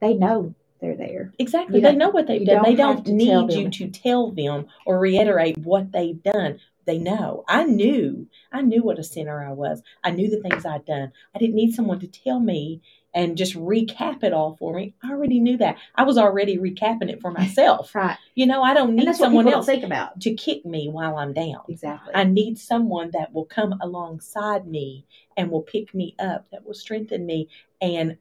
they 0.00 0.14
know 0.14 0.54
they're 0.80 0.96
there. 0.96 1.32
Exactly. 1.38 1.80
They 1.80 1.94
know 1.94 2.10
what 2.10 2.26
they've 2.26 2.46
done. 2.46 2.62
They 2.62 2.74
don't 2.74 3.04
don't 3.04 3.18
to 3.18 3.26
tell 3.26 3.46
need 3.46 3.56
you 3.56 3.70
to 3.70 3.88
tell 3.88 4.30
them 4.30 4.66
or 4.86 4.98
reiterate 4.98 5.58
what 5.58 5.92
they've 5.92 6.22
done. 6.22 6.60
They 6.86 6.98
know. 6.98 7.44
I 7.48 7.64
knew. 7.64 8.28
I 8.50 8.62
knew 8.62 8.82
what 8.82 8.98
a 8.98 9.04
sinner 9.04 9.44
I 9.44 9.52
was. 9.52 9.82
I 10.02 10.10
knew 10.10 10.30
the 10.30 10.40
things 10.40 10.64
I'd 10.64 10.86
done. 10.86 11.12
I 11.34 11.38
didn't 11.38 11.56
need 11.56 11.74
someone 11.74 12.00
to 12.00 12.06
tell 12.06 12.40
me 12.40 12.80
and 13.14 13.36
just 13.36 13.54
recap 13.54 14.22
it 14.22 14.32
all 14.32 14.56
for 14.56 14.74
me. 14.74 14.94
I 15.02 15.10
already 15.10 15.40
knew 15.40 15.56
that. 15.58 15.76
I 15.94 16.04
was 16.04 16.18
already 16.18 16.58
recapping 16.58 17.10
it 17.10 17.20
for 17.20 17.30
myself. 17.30 17.94
Right. 17.98 18.16
You 18.34 18.46
know, 18.46 18.62
I 18.62 18.74
don't 18.74 18.94
need 18.94 19.12
someone 19.16 19.48
else 19.48 19.66
think 19.66 19.82
about. 19.82 20.20
to 20.20 20.34
kick 20.34 20.64
me 20.64 20.88
while 20.88 21.16
I'm 21.16 21.32
down. 21.32 21.62
Exactly. 21.68 22.14
I 22.14 22.22
need 22.24 22.58
someone 22.58 23.10
that 23.12 23.32
will 23.32 23.46
come 23.46 23.74
alongside 23.80 24.68
me 24.68 25.04
and 25.36 25.50
will 25.50 25.62
pick 25.62 25.92
me 25.94 26.14
up, 26.20 26.46
that 26.52 26.64
will 26.64 26.74
strengthen 26.74 27.26
me 27.26 27.48
and 27.80 28.18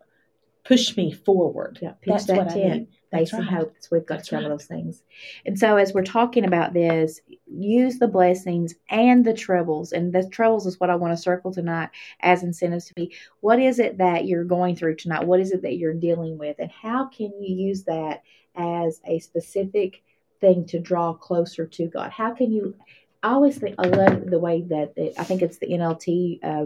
push 0.68 0.98
me 0.98 1.12
forward. 1.12 1.80
yeah, 1.82 1.94
That's 2.06 2.26
that 2.26 2.38
what 2.38 2.52
I 2.52 2.54
tent. 2.54 2.74
need. 2.74 2.88
That's 3.12 3.32
Faith 3.32 3.40
and 3.40 3.52
right. 3.52 3.68
we've 3.90 4.06
got 4.06 4.16
That's 4.18 4.28
to 4.30 4.36
right. 4.36 4.50
those 4.50 4.66
things. 4.66 5.02
And 5.46 5.58
so 5.58 5.78
as 5.78 5.94
we're 5.94 6.04
talking 6.04 6.44
about 6.44 6.74
this, 6.74 7.22
use 7.46 8.00
the 8.00 8.08
blessings 8.08 8.76
and 8.90 9.24
the 9.24 9.34
troubles. 9.34 9.94
And 9.94 10.12
the 10.12 10.28
troubles 10.28 10.66
is 10.66 10.78
what 10.78 10.90
I 10.90 10.96
want 10.96 11.14
to 11.16 11.22
circle 11.22 11.54
tonight 11.54 11.90
as 12.20 12.44
incentives 12.44 12.86
to 12.88 12.94
me. 12.98 13.14
What 13.40 13.60
is 13.62 13.80
it 13.80 13.98
that 14.00 14.26
you're 14.26 14.44
going 14.44 14.76
through 14.76 14.98
tonight? 14.98 15.26
What 15.26 15.40
is 15.40 15.52
it 15.54 15.62
that 15.62 15.78
you're 15.78 15.94
dealing 15.94 16.38
with? 16.38 16.58
And 16.60 16.70
how 16.70 17.06
can 17.08 17.32
you 17.42 17.56
use 17.68 17.84
that 17.86 18.24
as 18.56 19.00
a 19.06 19.20
specific 19.20 20.04
thing 20.42 20.66
to 20.66 20.80
draw 20.80 21.14
closer 21.14 21.66
to 21.66 21.88
God? 21.88 22.12
How 22.12 22.34
can 22.34 22.52
you 22.52 22.76
I 23.24 23.32
always 23.32 23.58
think 23.58 23.76
I 23.80 23.88
love 23.88 24.30
the 24.30 24.38
way 24.40 24.62
that 24.70 24.94
it, 24.96 25.14
I 25.18 25.24
think 25.24 25.42
it's 25.42 25.58
the 25.58 25.68
NLT 25.68 26.40
uh, 26.44 26.66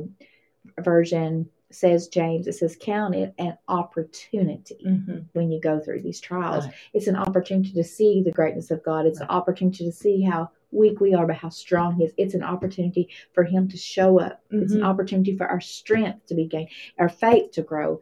version 0.81 1.50
says 1.75 2.08
James. 2.08 2.48
It 2.48 2.54
says 2.54 2.78
count 2.80 3.16
it 3.16 3.34
an 3.38 3.58
opportunity 3.68 4.78
Mhm. 4.86 5.25
when 5.34 5.51
you 5.51 5.60
go 5.60 5.80
through 5.80 6.01
these 6.01 6.20
trials. 6.20 6.66
Right. 6.66 6.74
It's 6.94 7.08
an 7.08 7.16
opportunity 7.16 7.72
to 7.74 7.84
see 7.84 8.22
the 8.22 8.32
greatness 8.32 8.72
of 8.72 8.84
God. 8.84 9.06
It's 9.06 9.20
an 9.22 9.28
opportunity 9.30 9.86
to 9.86 9.92
see 9.92 10.22
how 10.22 10.50
weak 10.72 11.00
we 11.01 11.13
are, 11.13 11.28
but 11.28 11.36
how 11.36 11.50
strong 11.50 11.96
He 11.96 12.06
is. 12.06 12.13
It's 12.18 12.34
an 12.34 12.44
opportunity 12.44 13.10
for 13.34 13.44
Him 13.44 13.68
to 13.70 13.78
show 13.78 14.20
up. 14.20 14.42
It's 14.51 14.74
an 14.74 14.82
Mhm. 14.82 14.86
opportunity 14.86 15.36
for 15.36 15.48
our 15.48 15.60
strength 15.62 16.25
to 16.28 16.36
be 16.36 16.46
gained, 16.46 16.70
our 16.98 17.10
faith 17.10 17.51
to 17.51 17.62
grow. 17.62 18.00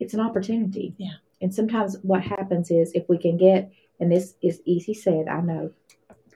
It's 0.00 0.14
an 0.14 0.20
opportunity. 0.20 0.94
Yeah. 0.96 1.14
And 1.40 1.52
sometimes 1.54 1.98
what 2.02 2.22
happens 2.22 2.70
is 2.70 2.92
if 2.92 3.08
we 3.08 3.18
can 3.18 3.36
get, 3.36 3.70
and 4.00 4.10
this 4.10 4.36
is 4.42 4.62
easy 4.64 4.94
said, 4.94 5.28
I 5.28 5.40
know. 5.40 5.70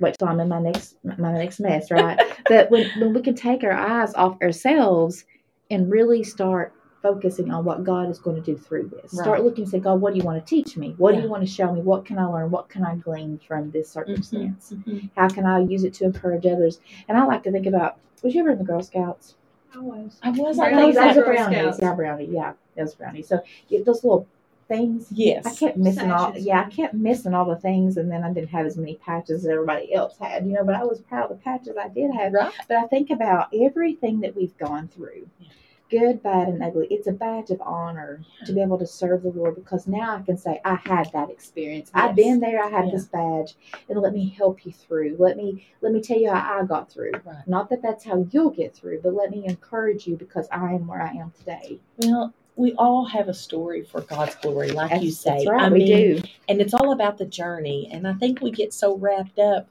Wait 0.01 0.15
till 0.17 0.29
I'm 0.29 0.39
in 0.39 0.49
my 0.49 0.61
next 0.61 0.97
my 1.03 1.33
next 1.33 1.59
mess, 1.59 1.91
right? 1.91 2.21
but 2.49 2.71
when 2.71 2.89
when 3.01 3.13
we 3.15 3.21
can 3.21 3.35
take 3.35 3.65
our 3.65 3.73
eyes 3.73 4.15
off 4.15 4.41
ourselves 4.41 5.25
and 5.71 5.91
really 5.91 6.23
start 6.23 6.73
focusing 7.03 7.51
on 7.53 7.65
what 7.65 7.85
God 7.85 8.11
is 8.11 8.19
going 8.19 8.37
to 8.37 8.43
do 8.43 8.57
through 8.59 8.89
this. 8.89 9.13
Start 9.13 9.45
looking 9.45 9.63
and 9.63 9.71
say, 9.71 9.79
God, 9.79 10.01
what 10.01 10.13
do 10.13 10.19
you 10.19 10.25
want 10.25 10.45
to 10.45 10.49
teach 10.49 10.77
me? 10.77 10.95
What 10.99 11.15
do 11.15 11.21
you 11.21 11.29
want 11.29 11.43
to 11.45 11.51
show 11.51 11.73
me? 11.73 11.81
What 11.81 12.05
can 12.05 12.19
I 12.19 12.25
learn? 12.25 12.51
What 12.51 12.69
can 12.69 12.85
I 12.85 12.97
glean 12.97 13.39
from 13.47 13.71
this 13.71 13.89
circumstance? 13.89 14.73
Mhm. 14.73 15.09
How 15.17 15.29
can 15.29 15.47
I 15.47 15.61
use 15.61 15.85
it 15.85 15.95
to 15.95 16.05
encourage 16.05 16.45
others? 16.47 16.81
And 17.09 17.17
I 17.17 17.25
like 17.25 17.45
to 17.45 17.53
think 17.53 17.67
about 17.67 17.99
was 18.23 18.35
you 18.35 18.41
ever 18.41 18.51
in 18.51 18.59
the 18.59 18.65
Girl 18.65 18.83
Scouts? 18.83 19.37
I 19.73 19.79
was. 19.79 20.19
I 20.23 20.31
was. 20.31 20.57
No, 20.57 20.65
I 20.65 20.71
Brownies 20.71 20.95
think 20.97 20.97
those 20.97 20.97
and 20.97 20.99
are 20.99 21.15
that. 21.15 21.15
Girl 21.15 21.35
brownies. 21.35 21.59
Scouts. 21.59 21.79
Yeah, 21.83 21.95
brownie. 21.95 22.29
Yeah, 22.31 22.53
those 22.77 22.95
brownies. 22.97 23.29
So 23.29 23.41
yeah, 23.69 23.81
those 23.85 24.03
little 24.03 24.27
things. 24.69 25.07
Yes. 25.11 25.47
I 25.47 25.55
kept 25.55 25.77
missing 25.77 26.13
all. 26.13 26.37
Yeah, 26.37 26.65
I 26.67 26.71
kept 26.71 26.95
missing 26.95 27.35
all 27.35 27.47
the 27.47 27.57
things, 27.57 27.97
and 27.97 28.11
then 28.11 28.23
I 28.23 28.33
didn't 28.33 28.51
have 28.51 28.67
as 28.67 28.77
many 28.77 28.97
patches 28.97 29.45
as 29.45 29.51
everybody 29.51 29.93
else 29.95 30.17
had. 30.19 30.47
You 30.47 30.53
know, 30.53 30.65
but 30.65 30.75
I 30.77 30.85
was 30.85 31.01
proud 31.01 31.31
of 31.31 31.39
the 31.39 31.43
patches 31.43 31.77
I 31.81 31.89
did 31.89 32.13
have. 32.15 32.33
Right. 32.33 32.53
But 32.69 32.77
I 32.77 32.87
think 32.87 33.11
about 33.11 33.49
everything 33.55 34.21
that 34.21 34.37
we've 34.37 34.57
gone 34.59 34.89
through. 34.89 35.27
Yeah. 35.41 35.49
Good, 35.91 36.23
bad, 36.23 36.49
and 36.49 36.63
ugly. 36.63 36.87
It's 36.91 37.07
a 37.07 37.13
badge 37.13 37.49
of 37.49 37.63
honor 37.63 38.21
to 38.45 38.53
be 38.53 38.61
able 38.61 38.77
to 38.79 38.87
serve 38.87 39.23
the 39.23 39.31
Lord 39.31 39.55
because 39.55 39.87
now 39.87 40.17
I 40.17 40.21
can 40.21 40.37
say 40.37 40.61
I 40.63 40.75
had 40.85 41.11
that 41.15 41.31
experience. 41.31 41.91
I've 41.95 42.15
been 42.15 42.41
there. 42.41 42.63
I 42.63 42.69
had 42.69 42.87
Yeah. 42.87 42.91
this 42.91 43.07
badge, 43.07 43.55
and 43.89 43.99
let 43.99 44.13
me 44.13 44.29
help 44.29 44.67
you 44.67 44.73
through. 44.73 45.17
Let 45.19 45.39
me 45.39 45.67
let 45.81 45.93
me 45.95 46.03
tell 46.03 46.19
you 46.19 46.31
how 46.31 46.61
I 46.61 46.67
got 46.67 46.91
through. 46.93 47.13
Right. 47.25 47.47
Not 47.47 47.71
that 47.71 47.81
that's 47.81 48.05
how 48.05 48.27
you'll 48.31 48.51
get 48.51 48.75
through, 48.75 49.01
but 49.01 49.15
let 49.15 49.31
me 49.31 49.47
encourage 49.47 50.07
you 50.07 50.17
because 50.17 50.47
I 50.53 50.75
am 50.75 50.87
where 50.87 51.01
I 51.01 51.13
am 51.13 51.33
today. 51.39 51.79
Well, 52.03 52.35
we 52.59 52.73
all 52.75 53.05
have 53.07 53.29
a 53.29 53.35
story 53.35 53.85
for 53.85 54.01
God's 54.01 54.35
glory, 54.35 54.71
like 54.73 55.01
you 55.01 55.13
say. 55.13 55.31
that's 55.31 55.47
right. 55.47 55.63
I 55.63 55.71
we 55.71 55.79
mean, 55.79 56.17
do. 56.17 56.23
and 56.49 56.61
it's 56.61 56.75
all 56.75 56.93
about 56.93 57.17
the 57.17 57.25
journey. 57.25 57.89
And 57.93 58.07
I 58.07 58.15
think 58.15 58.41
we 58.41 58.51
get 58.51 58.75
so 58.75 58.97
wrapped 58.99 59.39
up 59.39 59.69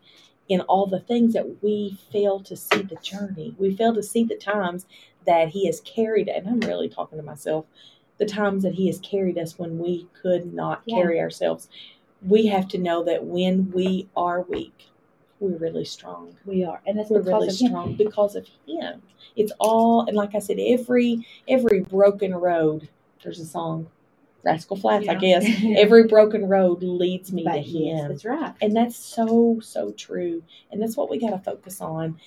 in 0.47 0.61
all 0.61 0.87
the 0.87 1.01
things 1.01 1.33
that 1.33 1.61
we 1.61 1.99
fail 2.13 2.39
to 2.39 2.55
see 2.55 2.81
the 2.83 2.95
journey. 3.03 3.53
We 3.57 3.75
fail 3.75 3.93
to 3.93 4.01
see 4.01 4.23
the 4.23 4.37
times 4.37 4.85
that 5.25 5.49
He 5.49 5.65
has 5.65 5.81
carried, 5.81 6.29
and 6.29 6.47
I'm 6.47 6.61
really 6.61 6.87
talking 6.87 7.17
to 7.17 7.23
myself, 7.25 7.65
the 8.19 8.25
times 8.25 8.63
that 8.63 8.75
He 8.75 8.87
has 8.87 8.99
carried 8.99 9.37
us 9.37 9.59
when 9.59 9.77
we 9.79 10.07
could 10.21 10.53
not 10.53 10.81
Yeah. 10.85 10.95
carry 10.95 11.19
ourselves. 11.19 11.67
We 12.25 12.47
have 12.47 12.69
to 12.69 12.77
know 12.77 13.03
that 13.03 13.25
when 13.25 13.69
we 13.71 14.07
are 14.15 14.43
weak, 14.43 14.86
we're 15.39 15.57
really 15.57 15.85
strong. 15.85 16.35
We 16.45 16.63
are, 16.65 16.81
and 16.87 16.99
it's 16.99 17.09
We're 17.09 17.19
because 17.19 17.33
really 17.33 17.47
of 17.49 17.59
Him. 17.59 17.67
strong 17.69 17.93
because 17.95 18.35
of 18.35 18.47
Him. 18.67 19.01
It's 19.35 19.51
all, 19.59 20.05
and 20.07 20.15
like 20.17 20.35
I 20.35 20.39
said, 20.39 20.57
every 20.59 21.27
every 21.47 21.81
broken 21.81 22.35
road. 22.35 22.89
There's 23.23 23.39
a 23.39 23.45
song, 23.45 23.87
Rascal 24.43 24.77
Flatts, 24.77 25.07
I 25.07 25.15
guess. 25.15 25.45
Every 25.77 26.07
broken 26.07 26.47
road 26.47 26.81
leads 26.83 27.33
me 27.33 27.43
to 27.43 27.49
But 27.49 27.67
yes, 27.67 27.99
Him. 28.01 28.07
that's 28.09 28.25
right. 28.25 28.53
And 28.61 28.75
that's 28.75 28.95
so, 28.95 29.59
so 29.61 29.91
true. 29.91 30.43
And 30.71 30.81
that's 30.81 30.95
what 30.95 31.09
we 31.09 31.19
got 31.19 31.31
to 31.31 31.39
focus 31.39 31.81
on. 31.81 32.19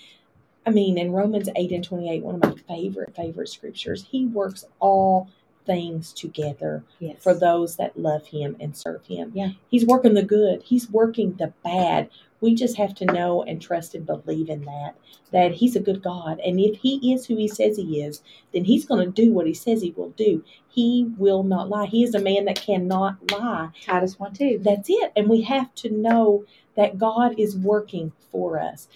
I 0.66 0.70
mean, 0.70 0.98
in 0.98 1.12
Romans 1.12 1.48
8 1.56 1.72
and 1.72 1.84
28, 1.84 2.22
one 2.22 2.34
of 2.34 2.42
my 2.42 2.54
favorite, 2.76 3.14
favorite 3.16 3.48
scriptures, 3.48 4.06
He 4.10 4.26
works 4.26 4.64
all 4.80 5.30
things 5.70 6.12
together 6.12 6.82
Yes. 6.98 7.22
for 7.22 7.32
those 7.32 7.76
that 7.76 7.96
love 7.96 8.26
Him 8.26 8.56
and 8.58 8.76
serve 8.76 9.06
Him. 9.06 9.30
Yeah. 9.34 9.50
He's 9.68 9.86
working 9.86 10.14
the 10.14 10.24
good, 10.24 10.62
He's 10.64 10.90
working 10.90 11.34
the 11.34 11.52
bad. 11.62 12.10
We 12.40 12.54
just 12.54 12.76
have 12.76 12.94
to 12.96 13.04
know 13.04 13.42
and 13.44 13.60
trust 13.62 13.94
and 13.94 14.04
believe 14.06 14.48
in 14.48 14.64
that, 14.64 14.94
that 15.30 15.52
He's 15.52 15.76
a 15.76 15.80
good 15.80 16.02
God. 16.02 16.40
And 16.40 16.58
if 16.58 16.76
He 16.80 17.12
is 17.12 17.26
who 17.26 17.36
He 17.36 17.46
says 17.46 17.76
He 17.76 18.02
is, 18.02 18.22
then 18.52 18.64
He's 18.64 18.84
going 18.84 19.04
to 19.04 19.12
do 19.24 19.32
what 19.32 19.46
He 19.46 19.54
says 19.54 19.80
He 19.82 19.92
will 19.92 20.10
do. 20.10 20.42
He 20.68 21.06
will 21.18 21.44
not 21.44 21.68
lie. 21.68 21.86
He 21.86 22.02
is 22.02 22.14
a 22.16 22.20
man 22.20 22.46
that 22.46 22.60
cannot 22.60 23.30
lie. 23.30 23.68
Titus 23.84 24.18
one 24.18 24.32
two. 24.34 24.58
That's 24.60 24.88
it. 24.90 25.12
And 25.16 25.28
we 25.28 25.42
have 25.42 25.72
to 25.76 25.90
know 25.90 26.44
that 26.76 26.98
God 26.98 27.38
is 27.38 27.56
working 27.56 28.12
for 28.32 28.58
us. 28.58 28.88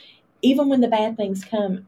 Even 0.43 0.69
when 0.69 0.81
the 0.81 0.89
bad 0.89 1.17
things 1.17 1.45
come, 1.45 1.87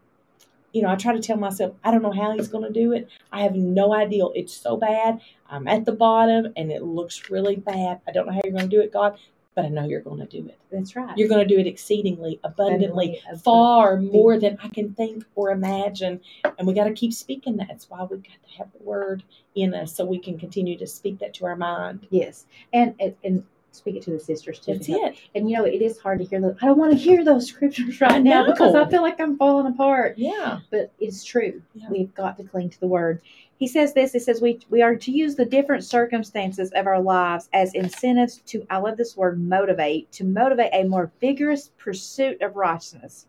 you 0.73 0.83
know, 0.83 0.91
I 0.91 0.97
try 0.97 1.13
to 1.13 1.21
tell 1.21 1.37
myself, 1.37 1.75
I 1.85 1.91
don't 1.91 2.03
know 2.03 2.13
how 2.13 2.33
he's 2.33 2.49
going 2.49 2.65
to 2.65 2.73
do 2.73 2.93
it. 2.93 3.09
I 3.33 3.43
have 3.43 3.55
no 3.55 3.95
idea. 3.95 4.27
It's 4.35 4.53
so 4.55 4.77
bad. 4.77 5.21
I'm 5.49 5.67
at 5.69 5.85
the 5.85 5.93
bottom 5.93 6.53
and 6.57 6.71
it 6.71 6.83
looks 6.83 7.31
really 7.31 7.57
bad. 7.57 8.01
I 8.07 8.13
don't 8.13 8.27
know 8.27 8.33
how 8.33 8.41
you're 8.45 8.53
going 8.53 8.69
to 8.69 8.77
do 8.77 8.83
it, 8.83 8.93
God, 8.93 9.19
but 9.55 9.65
I 9.65 9.69
know 9.69 9.87
you're 9.87 10.03
going 10.03 10.21
to 10.21 10.27
do 10.27 10.47
it. 10.47 10.59
That's 10.71 10.95
right. 10.95 11.17
You're 11.17 11.29
going 11.29 11.47
to 11.47 11.55
do 11.55 11.59
it 11.59 11.67
exceedingly, 11.67 12.41
abundantly, 12.45 13.21
Abundantly, 13.21 13.43
far 13.43 13.97
more 13.99 14.39
than 14.39 14.59
I 14.63 14.69
can 14.69 14.93
think 14.93 15.25
or 15.35 15.51
imagine. 15.51 16.21
And 16.59 16.67
we 16.67 16.75
got 16.75 16.85
to 16.85 16.93
keep 16.93 17.15
speaking 17.15 17.57
that. 17.57 17.69
That's 17.69 17.89
why 17.89 18.03
we 18.03 18.19
got 18.19 18.43
to 18.47 18.59
have 18.59 18.71
the 18.73 18.85
word 18.85 19.23
in 19.55 19.73
us 19.73 19.97
so 19.97 20.05
we 20.05 20.19
can 20.19 20.39
continue 20.39 20.77
to 20.77 20.87
speak 20.87 21.19
that 21.21 21.33
to 21.35 21.47
our 21.47 21.57
mind. 21.57 22.07
Yes, 22.11 22.45
and 22.75 22.95
and, 23.01 23.15
and 23.25 23.45
speak 23.77 23.97
it 23.97 24.03
to 24.03 24.11
the 24.11 24.19
sisters 24.19 24.59
too. 24.59 24.75
That's 24.75 24.89
it. 24.89 25.17
And 25.35 25.51
you 25.51 25.57
know, 25.57 25.65
it 25.65 25.83
is 25.83 25.99
hard 25.99 26.19
to 26.21 26.25
hear 26.25 26.41
those. 26.41 26.57
I 26.63 26.67
don't 26.67 26.79
want 26.79 26.93
to 26.93 26.99
hear 26.99 27.25
those 27.25 27.47
scriptures 27.53 28.01
right 28.01 28.23
now 28.23 28.47
because. 28.47 28.75
I 28.75 28.89
feel 28.89 29.03
like 29.03 29.21
I'm 29.21 29.37
falling 29.37 29.73
apart. 29.73 30.19
Yeah. 30.19 30.61
But 30.71 30.93
it's 30.99 31.25
true. 31.25 31.63
Yeah. 31.75 31.89
We've 31.91 32.15
got 32.15 32.37
to 32.39 32.45
cling 32.45 32.71
to 32.71 32.81
the 32.81 32.87
word. 32.87 33.21
He 33.59 33.67
says 33.67 33.95
this. 33.95 34.13
He 34.13 34.19
says 34.19 34.43
we 34.43 34.61
we 34.69 34.83
are 34.83 34.97
to 34.97 35.11
use 35.11 35.35
the 35.35 35.45
different 35.45 35.85
circumstances 35.85 36.71
of 36.75 36.87
our 36.87 37.01
lives 37.01 37.49
as 37.53 37.75
incentives 37.75 38.43
to. 38.47 38.67
I 38.69 38.79
love 38.79 38.97
this 38.97 39.17
word 39.17 39.41
motivate 39.41 40.13
to 40.13 40.25
motivate 40.25 40.71
a 40.73 40.85
more 40.85 41.11
vigorous 41.21 41.71
pursuit 41.79 42.43
of 42.43 42.57
righteousness. 42.57 43.27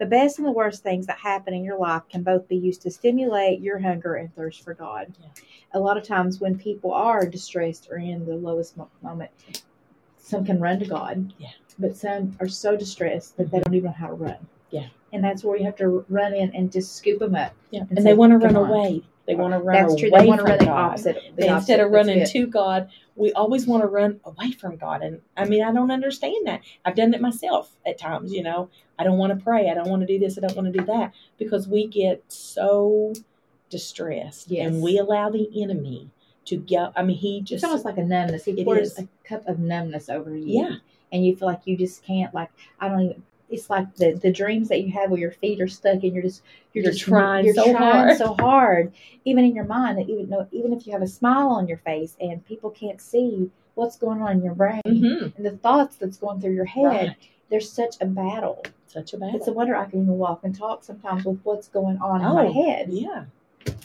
The 0.00 0.06
best 0.06 0.38
and 0.38 0.46
the 0.46 0.52
worst 0.52 0.82
things 0.82 1.06
that 1.06 1.18
happen 1.18 1.52
in 1.52 1.62
your 1.62 1.78
life 1.78 2.02
can 2.08 2.22
both 2.22 2.48
be 2.48 2.56
used 2.56 2.80
to 2.82 2.90
stimulate 2.90 3.60
your 3.60 3.78
hunger 3.78 4.14
and 4.14 4.34
thirst 4.34 4.64
for 4.64 4.72
God. 4.72 5.12
Yeah. 5.20 5.28
A 5.74 5.78
lot 5.78 5.98
of 5.98 6.04
times 6.04 6.40
when 6.40 6.58
people 6.58 6.92
are 6.92 7.26
distressed 7.26 7.88
or 7.90 7.98
in 7.98 8.24
the 8.24 8.34
lowest 8.34 8.78
moment, 9.02 9.30
some 10.30 10.44
can 10.44 10.60
run 10.60 10.78
to 10.78 10.86
God. 10.86 11.32
Yeah. 11.38 11.50
But 11.78 11.96
some 11.96 12.36
are 12.40 12.48
so 12.48 12.76
distressed 12.76 13.36
that 13.36 13.50
they 13.50 13.58
mm-hmm. 13.58 13.64
don't 13.64 13.74
even 13.74 13.90
know 13.90 13.96
how 13.96 14.06
to 14.08 14.14
run. 14.14 14.36
Yeah. 14.70 14.86
And 15.12 15.24
that's 15.24 15.42
where 15.42 15.56
you 15.58 15.64
have 15.64 15.76
to 15.76 16.04
run 16.08 16.34
in 16.34 16.54
and 16.54 16.70
just 16.70 16.96
scoop 16.96 17.18
them 17.18 17.34
up. 17.34 17.52
Yeah. 17.70 17.80
And 17.88 17.98
And 17.98 18.06
they 18.06 18.14
want 18.14 18.32
to 18.32 18.38
run 18.38 18.56
on." 18.56 18.70
away. 18.70 19.02
They 19.26 19.34
want 19.36 19.52
to 19.54 19.58
run 19.58 19.76
That's 19.76 19.92
away 19.92 20.00
true. 20.00 20.10
They 20.10 20.26
want 20.26 20.40
to 20.40 20.44
run 20.44 20.58
the 20.58 20.68
opposite. 20.70 21.14
the 21.14 21.20
They- 21.42 21.48
instead 21.48 21.78
opposite. 21.78 21.80
of 21.80 21.92
running 21.92 22.26
to 22.26 22.46
God, 22.46 22.88
we 23.14 23.32
always 23.32 23.66
want 23.66 23.82
to 23.82 23.86
run 23.86 24.18
away 24.24 24.50
from 24.52 24.76
God. 24.76 25.02
And 25.02 25.20
I 25.36 25.44
mean, 25.44 25.62
I 25.62 25.72
don't 25.72 25.90
understand 25.90 26.46
that. 26.46 26.62
I've 26.84 26.96
done 26.96 27.14
it 27.14 27.20
myself 27.20 27.76
at 27.86 27.98
times, 27.98 28.32
you 28.32 28.42
know. 28.42 28.70
I 28.98 29.04
don't 29.04 29.18
want 29.18 29.36
to 29.38 29.44
pray. 29.44 29.70
I 29.70 29.74
don't 29.74 29.88
want 29.88 30.00
to 30.02 30.06
do 30.06 30.18
this. 30.18 30.36
I 30.36 30.40
don't 30.40 30.56
want 30.56 30.72
to 30.72 30.78
do 30.78 30.84
that 30.86 31.12
because 31.38 31.68
we 31.68 31.86
get 31.86 32.24
so 32.28 33.12
distressed 33.68 34.50
Yes. 34.50 34.66
and 34.66 34.82
we 34.82 34.98
allow 34.98 35.30
the 35.30 35.48
enemy 35.62 36.10
to 36.46 36.56
get. 36.56 36.92
I 36.96 37.02
mean, 37.02 37.16
he 37.16 37.40
just. 37.40 37.62
It's 37.62 37.64
almost 37.64 37.84
like 37.84 37.98
a 37.98 38.02
numbness. 38.04 38.44
He 38.44 38.52
It 38.52 38.64
pours 38.64 38.92
is. 38.92 38.98
a 38.98 39.08
cup 39.24 39.46
of 39.46 39.58
numbness 39.58 40.08
over 40.08 40.34
you. 40.36 40.62
Yeah. 40.62 40.76
And 41.12 41.24
you 41.26 41.34
feel 41.36 41.48
like 41.48 41.62
you 41.66 41.76
just 41.76 42.04
can't 42.04 42.32
like 42.34 42.50
I 42.78 42.88
don't 42.88 43.00
even 43.02 43.22
it's 43.48 43.68
like 43.68 43.92
the, 43.96 44.12
the 44.12 44.30
dreams 44.32 44.68
that 44.68 44.80
you 44.82 44.92
have 44.92 45.10
where 45.10 45.18
your 45.18 45.32
feet 45.32 45.60
are 45.60 45.66
stuck 45.66 46.04
and 46.04 46.14
you're 46.14 46.22
just 46.22 46.40
you're, 46.72 46.84
You're 46.84 46.92
just 46.92 47.04
trying 47.04 47.44
you're 47.44 47.54
so 47.54 47.72
trying 47.72 47.82
hard. 48.06 48.16
so 48.16 48.34
hard 48.34 48.92
even 49.24 49.44
in 49.44 49.56
your 49.56 49.64
mind 49.64 49.98
that 49.98 50.08
even 50.08 50.30
though 50.30 50.46
even 50.52 50.72
if 50.72 50.86
you 50.86 50.92
have 50.92 51.02
a 51.02 51.08
smile 51.08 51.48
on 51.48 51.66
your 51.66 51.78
face 51.78 52.16
and 52.20 52.46
people 52.46 52.70
can't 52.70 53.00
see 53.00 53.50
what's 53.74 53.96
going 53.96 54.22
on 54.22 54.30
in 54.36 54.44
your 54.44 54.54
brain 54.54 54.80
Mhm. 54.86 55.36
and 55.36 55.44
the 55.44 55.56
thoughts 55.56 55.96
that's 55.96 56.16
going 56.16 56.40
through 56.40 56.54
your 56.54 56.64
head 56.64 56.84
Right. 56.84 57.16
there's 57.48 57.68
such 57.68 57.96
a 58.00 58.06
battle 58.06 58.62
Such 58.86 59.12
a 59.14 59.18
bad. 59.18 59.34
it's 59.34 59.48
a 59.48 59.52
wonder 59.52 59.74
I 59.74 59.86
can 59.86 60.02
even 60.02 60.16
walk 60.16 60.44
and 60.44 60.56
talk 60.56 60.84
sometimes 60.84 61.24
with 61.24 61.40
what's 61.42 61.66
going 61.66 61.98
on 61.98 62.20
in 62.20 62.28
my 62.32 62.46
Oh, 62.46 62.52
head 62.52 62.86
yeah. 62.92 63.24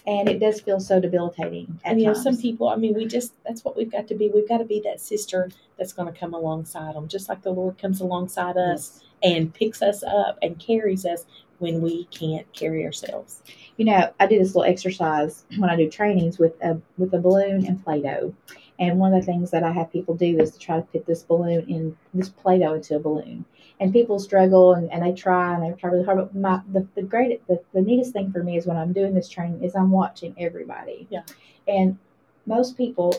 And 0.08 0.30
it 0.30 0.40
does 0.40 0.62
feel 0.62 0.80
so 0.80 1.00
debilitating 1.00 1.80
at 1.84 1.92
and 1.92 2.00
you 2.00 2.08
know 2.08 2.14
times. 2.14 2.24
some 2.24 2.38
people 2.38 2.70
i 2.70 2.76
mean 2.76 2.94
we 2.94 3.06
just 3.06 3.34
that's 3.46 3.64
what 3.64 3.76
we've 3.76 3.92
got 3.92 4.08
to 4.08 4.16
be 4.16 4.30
we've 4.30 4.48
got 4.48 4.60
to 4.60 4.66
be 4.66 4.82
that 4.82 5.02
sister 5.02 5.50
that's 5.78 5.94
going 5.94 6.12
to 6.12 6.18
come 6.18 6.34
alongside 6.34 6.96
them 6.96 7.08
just 7.08 7.28
like 7.28 7.42
the 7.42 7.52
lord 7.52 7.78
comes 7.78 8.02
alongside 8.02 8.58
us 8.58 9.04
and 9.24 9.54
picks 9.54 9.82
us 9.82 10.04
up 10.04 10.38
and 10.42 10.60
carries 10.60 11.06
us 11.06 11.26
when 11.60 11.82
we 11.82 12.06
can't 12.06 12.52
carry 12.54 12.86
ourselves 12.86 13.42
you 13.78 13.86
know, 13.86 14.14
I 14.20 14.28
do 14.28 14.40
this 14.40 14.56
little 14.56 14.72
exercise 14.72 15.44
when 15.58 15.70
I 15.70 15.76
do 15.76 15.90
trainings 15.90 16.40
with 16.40 16.54
a 16.62 16.80
with 16.98 17.14
a 17.14 17.20
balloon 17.20 17.66
and 17.66 17.84
Play-Doh. 17.84 18.34
And 18.78 19.00
one 19.00 19.14
of 19.14 19.22
the 19.22 19.26
things 19.26 19.52
that 19.52 19.64
I 19.64 19.72
have 19.72 19.92
people 19.92 20.16
do 20.16 20.38
is 20.40 20.52
to 20.52 20.60
try 20.60 20.80
to 20.80 20.88
fit 20.88 21.06
this 21.06 21.24
balloon 21.24 21.66
in 21.70 21.98
this 22.14 22.30
Play-Doh 22.30 22.76
into 22.76 22.96
a 22.96 23.00
balloon. 23.00 23.46
And 23.80 23.92
people 23.92 24.20
struggle 24.20 24.74
and, 24.74 24.92
and 24.92 25.04
they 25.04 25.14
try 25.14 25.54
and 25.54 25.64
they 25.64 25.78
try 25.78 25.90
really 25.90 26.06
hard. 26.06 26.18
But 26.18 26.36
my 26.36 26.62
the, 26.72 26.88
the 26.96 27.02
great 27.02 27.46
the, 27.48 27.62
the 27.74 27.82
neatest 27.82 28.14
thing 28.14 28.32
for 28.32 28.42
me 28.42 28.58
is 28.58 28.66
when 28.66 28.78
I'm 28.78 28.94
doing 28.94 29.14
this 29.14 29.28
training 29.28 29.64
is 29.64 29.76
I'm 29.76 29.92
watching 29.92 30.34
everybody. 30.40 31.08
Yeah. 31.10 31.24
And 31.68 31.98
most 32.46 32.78
people 32.78 33.14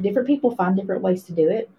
different 0.00 0.28
people 0.28 0.54
find 0.54 0.76
different 0.76 1.02
ways 1.02 1.24
to 1.24 1.32
do 1.32 1.48
it. 1.48 1.70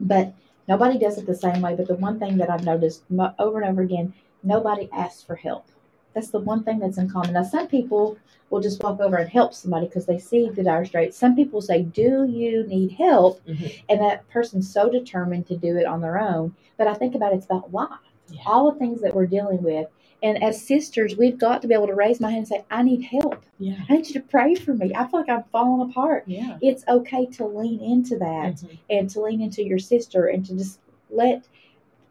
But 0.00 0.34
nobody 0.68 0.98
does 0.98 1.18
it 1.18 1.26
the 1.26 1.34
same 1.34 1.62
way. 1.62 1.74
But 1.74 1.88
the 1.88 1.96
one 1.96 2.18
thing 2.18 2.36
that 2.38 2.50
I've 2.50 2.64
noticed 2.64 3.02
mo- 3.10 3.34
over 3.38 3.60
and 3.60 3.70
over 3.70 3.82
again, 3.82 4.12
nobody 4.42 4.88
asks 4.92 5.22
for 5.22 5.36
help. 5.36 5.66
That's 6.14 6.30
the 6.30 6.40
one 6.40 6.64
thing 6.64 6.78
that's 6.78 6.98
in 6.98 7.08
common. 7.10 7.32
Now, 7.34 7.42
some 7.44 7.66
people 7.68 8.16
will 8.50 8.60
just 8.60 8.82
walk 8.82 8.98
over 9.00 9.16
and 9.16 9.28
help 9.28 9.52
somebody 9.54 9.86
because 9.86 10.06
they 10.06 10.18
see 10.18 10.48
the 10.48 10.62
dire 10.62 10.84
straits. 10.84 11.16
Some 11.18 11.36
people 11.36 11.60
say, 11.60 11.82
"Do 11.82 12.24
you 12.24 12.66
need 12.66 12.92
help?" 12.92 13.44
Mhm. 13.46 13.72
And 13.88 14.00
that 14.00 14.26
person's 14.28 14.72
so 14.72 14.88
determined 14.88 15.46
to 15.48 15.56
do 15.56 15.76
it 15.76 15.84
on 15.86 16.00
their 16.00 16.18
own. 16.18 16.54
But 16.76 16.86
I 16.88 16.94
think 16.94 17.14
about 17.14 17.32
it, 17.32 17.36
it's 17.36 17.46
about 17.46 17.70
why. 17.70 17.88
Yeah. 18.30 18.40
All 18.46 18.70
the 18.70 18.78
things 18.78 19.00
that 19.02 19.14
we're 19.14 19.26
dealing 19.26 19.62
with. 19.62 19.88
And 20.22 20.42
as 20.42 20.60
sisters, 20.60 21.16
we've 21.16 21.38
got 21.38 21.62
to 21.62 21.68
be 21.68 21.74
able 21.74 21.86
to 21.86 21.94
raise 21.94 22.20
my 22.20 22.28
hand 22.30 22.38
and 22.38 22.48
say, 22.48 22.64
"I 22.70 22.82
need 22.82 23.02
help. 23.02 23.36
yeah 23.60 23.76
I 23.88 23.96
need 23.96 24.06
you 24.08 24.14
to 24.14 24.20
pray 24.20 24.54
for 24.54 24.72
me. 24.74 24.92
I 24.94 25.06
feel 25.06 25.20
like 25.20 25.28
I'm 25.28 25.44
falling 25.52 25.88
apart." 25.90 26.24
yeah 26.26 26.56
It's 26.60 26.84
okay 26.88 27.26
to 27.26 27.46
lean 27.46 27.80
into 27.80 28.16
that 28.18 28.54
Mhm. 28.56 28.78
and 28.90 29.10
to 29.10 29.20
lean 29.20 29.40
into 29.40 29.62
your 29.62 29.78
sister 29.78 30.26
and 30.26 30.44
to 30.46 30.56
just 30.56 30.80
let 31.10 31.44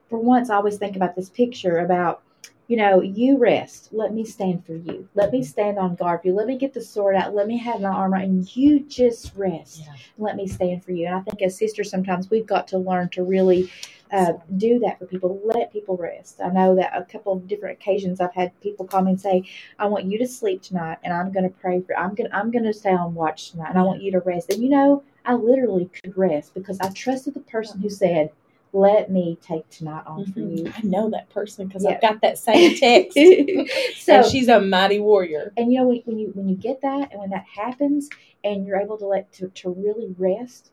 for 0.09 0.19
once 0.19 0.49
I 0.49 0.55
always 0.55 0.77
think 0.77 0.95
about 0.95 1.15
this 1.15 1.29
picture 1.29 1.79
about 1.79 2.21
you 2.67 2.77
know 2.77 3.01
you 3.01 3.37
rest. 3.37 3.89
Let 3.91 4.13
me 4.13 4.25
stand 4.25 4.65
for 4.65 4.75
you. 4.75 5.07
Let 5.15 5.31
me 5.31 5.43
stand 5.43 5.79
on 5.79 5.95
guard 5.95 6.21
for 6.21 6.27
you. 6.27 6.33
Let 6.33 6.47
me 6.47 6.57
get 6.57 6.73
the 6.73 6.81
sword 6.81 7.15
out. 7.15 7.33
Let 7.33 7.47
me 7.47 7.57
have 7.57 7.81
my 7.81 7.89
armor 7.89 8.17
and 8.17 8.55
you 8.55 8.81
just 8.81 9.33
rest. 9.35 9.79
Yeah. 9.79 9.93
Let 10.17 10.35
me 10.35 10.47
stand 10.47 10.83
for 10.83 10.91
you. 10.91 11.07
And 11.07 11.15
I 11.15 11.21
think 11.21 11.41
as 11.41 11.57
sisters 11.57 11.89
sometimes 11.89 12.29
we've 12.29 12.45
got 12.45 12.67
to 12.69 12.77
learn 12.77 13.09
to 13.09 13.23
really 13.23 13.71
uh, 14.11 14.33
do 14.57 14.79
that 14.79 14.99
for 14.99 15.05
people. 15.05 15.41
Let 15.43 15.71
people 15.71 15.97
rest. 15.97 16.39
I 16.43 16.49
know 16.49 16.75
that 16.75 16.91
a 16.95 17.03
couple 17.03 17.33
of 17.33 17.47
different 17.47 17.79
occasions 17.79 18.19
I've 18.19 18.33
had 18.33 18.59
people 18.61 18.85
call 18.85 19.01
me 19.01 19.11
and 19.11 19.21
say 19.21 19.43
I 19.79 19.85
want 19.87 20.05
you 20.05 20.17
to 20.19 20.27
sleep 20.27 20.61
tonight 20.61 20.97
and 21.03 21.13
I'm 21.13 21.31
going 21.31 21.49
to 21.49 21.55
pray 21.57 21.81
for 21.81 21.97
I'm 21.97 22.15
going 22.15 22.29
I'm 22.33 22.51
going 22.51 22.65
to 22.65 22.73
stay 22.73 22.91
on 22.91 23.15
watch 23.15 23.51
tonight 23.51 23.69
and 23.69 23.79
I 23.79 23.83
want 23.83 24.01
you 24.01 24.11
to 24.11 24.19
rest. 24.19 24.51
And 24.51 24.61
you 24.61 24.69
know 24.69 25.03
I 25.25 25.33
literally 25.33 25.89
could 26.03 26.17
rest 26.17 26.53
because 26.53 26.79
I 26.79 26.89
trusted 26.89 27.33
the 27.33 27.41
person 27.41 27.81
who 27.81 27.89
said 27.89 28.31
let 28.73 29.09
me 29.11 29.37
take 29.41 29.69
tonight 29.69 30.03
on 30.05 30.25
for 30.25 30.39
Mhm. 30.39 30.57
you. 30.65 30.73
I 30.75 30.81
know 30.81 31.09
that 31.09 31.29
person 31.29 31.67
because 31.67 31.83
Yeah. 31.83 31.91
i've 31.91 32.01
got 32.01 32.21
that 32.21 32.37
same 32.37 32.75
text. 32.75 33.17
So 33.97 34.23
she's 34.23 34.47
a 34.47 34.59
mighty 34.61 34.99
warrior. 34.99 35.53
And 35.57 35.71
you 35.71 35.79
know 35.79 35.87
when, 35.87 36.01
when 36.05 36.17
you 36.19 36.31
when 36.35 36.47
you 36.49 36.55
get 36.55 36.81
that 36.81 37.11
and 37.11 37.19
when 37.19 37.29
that 37.31 37.45
happens 37.45 38.09
and 38.43 38.65
you're 38.65 38.79
able 38.79 38.97
to 38.97 39.05
let 39.05 39.31
to, 39.33 39.47
to 39.49 39.69
really 39.69 40.13
rest 40.17 40.71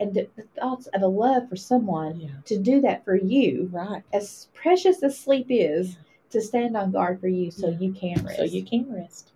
and 0.00 0.12
the, 0.12 0.28
the 0.36 0.42
thoughts 0.58 0.86
of 0.88 1.02
a 1.02 1.06
love 1.06 1.48
for 1.48 1.56
someone 1.56 2.20
yeah. 2.20 2.28
to 2.44 2.58
do 2.58 2.80
that 2.82 3.04
for 3.04 3.16
you 3.16 3.68
right. 3.72 4.02
as 4.12 4.48
precious 4.54 5.02
as 5.02 5.18
sleep 5.18 5.46
is 5.48 5.88
Yeah. 5.90 5.94
to 6.30 6.40
stand 6.42 6.76
on 6.76 6.90
guard 6.90 7.20
for 7.20 7.28
you 7.28 7.50
so 7.50 7.68
you 7.68 7.92
can 7.92 8.22
rest. 8.24 8.36
so 8.38 8.44
you 8.44 8.62
can 8.64 8.92
rest 8.92 9.32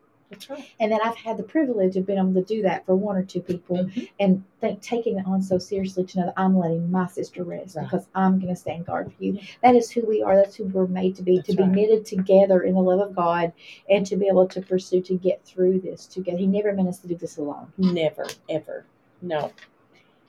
right 0.49 0.71
and 0.79 0.91
then 0.93 0.99
i've 1.05 1.17
had 1.17 1.37
the 1.37 1.43
privilege 1.43 1.97
of 1.97 2.07
being 2.07 2.19
able 2.19 2.33
to 2.35 2.43
do 2.43 2.63
that 2.63 2.85
for 2.87 2.95
one 2.95 3.17
or 3.17 3.23
two 3.25 3.41
people 3.41 3.77
Mhm. 3.79 4.09
and 4.21 4.45
think 4.61 4.81
taking 4.81 5.19
it 5.19 5.27
on 5.27 5.43
so 5.43 5.59
seriously 5.59 6.05
to 6.05 6.19
know 6.21 6.27
that 6.27 6.35
i'm 6.37 6.57
letting 6.59 6.91
my 6.91 7.07
sister 7.07 7.43
rest 7.45 7.77
Right. 7.77 7.85
because 7.85 8.07
i'm 8.15 8.39
going 8.39 8.55
to 8.55 8.61
stand 8.61 8.87
guard 8.87 9.13
for 9.13 9.25
you 9.25 9.33
Yeah. 9.35 9.43
that 9.63 9.75
is 9.75 9.91
who 9.91 10.03
we 10.03 10.23
are 10.23 10.37
that's 10.37 10.55
who 10.55 10.65
we're 10.65 10.87
made 10.87 11.17
to 11.17 11.23
be 11.23 11.37
to 11.37 11.43
That's 11.43 11.57
be 11.57 11.63
right. 11.63 11.73
knitted 11.73 12.05
together 12.07 12.63
in 12.63 12.75
the 12.75 12.81
love 12.83 13.01
of 13.01 13.15
god 13.15 13.53
and 13.89 14.07
to 14.07 14.17
be 14.17 14.27
able 14.29 14.47
to 14.49 14.61
pursue 14.61 15.01
to 15.03 15.15
get 15.17 15.45
through 15.45 15.81
this 15.81 16.07
together 16.07 16.39
he 16.39 16.47
never 16.47 16.73
meant 16.73 16.89
us 16.89 16.99
to 17.01 17.09
do 17.09 17.17
this 17.17 17.37
alone 17.39 17.67
never 17.79 18.27
ever 18.49 18.85
no 19.23 19.51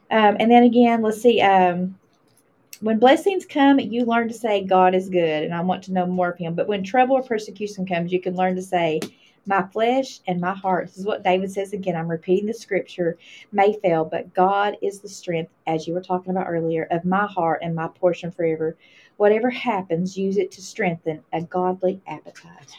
um, 0.10 0.36
and 0.40 0.52
then 0.52 0.64
again 0.64 1.02
let's 1.02 1.22
see 1.22 1.42
um, 1.42 1.98
when 2.82 2.98
blessings 2.98 3.46
come 3.46 3.80
you 3.80 4.04
learn 4.06 4.28
to 4.28 4.34
say 4.34 4.64
god 4.64 4.96
is 4.96 5.10
good 5.10 5.44
and 5.44 5.54
i 5.54 5.62
want 5.62 5.84
to 5.84 5.94
know 5.94 6.06
more 6.08 6.30
of 6.32 6.38
him 6.38 6.56
but 6.56 6.68
when 6.68 6.84
trouble 6.84 7.16
or 7.16 7.22
persecution 7.24 7.86
comes 7.86 8.12
you 8.12 8.20
can 8.20 8.36
learn 8.36 8.56
to 8.56 8.62
say 8.62 9.00
my 9.46 9.64
flesh 9.68 10.20
and 10.28 10.40
my 10.40 10.54
heart. 10.54 10.88
This 10.88 10.98
is 10.98 11.06
what 11.06 11.24
david 11.24 11.52
says 11.52 11.74
again. 11.74 11.96
I'm 11.96 12.10
repeating 12.10 12.46
the 12.48 12.54
scripture. 12.54 13.18
May 13.52 13.74
fail 13.74 14.06
but 14.06 14.34
god 14.34 14.78
is 14.82 15.00
the 15.00 15.10
strength 15.10 15.52
as 15.68 15.88
you 15.88 15.94
were 15.94 16.02
talking 16.02 16.32
about 16.32 16.48
earlier 16.48 16.88
of 16.92 17.06
my 17.06 17.26
heart 17.26 17.60
and 17.64 17.76
my 17.76 17.88
portion 17.88 18.32
forever. 18.32 18.76
Whatever 19.18 19.50
happens 19.50 20.18
use 20.18 20.38
it 20.38 20.52
to 20.52 20.62
strengthen 20.62 21.24
a 21.34 21.42
godly 21.42 22.02
appetite. 22.08 22.76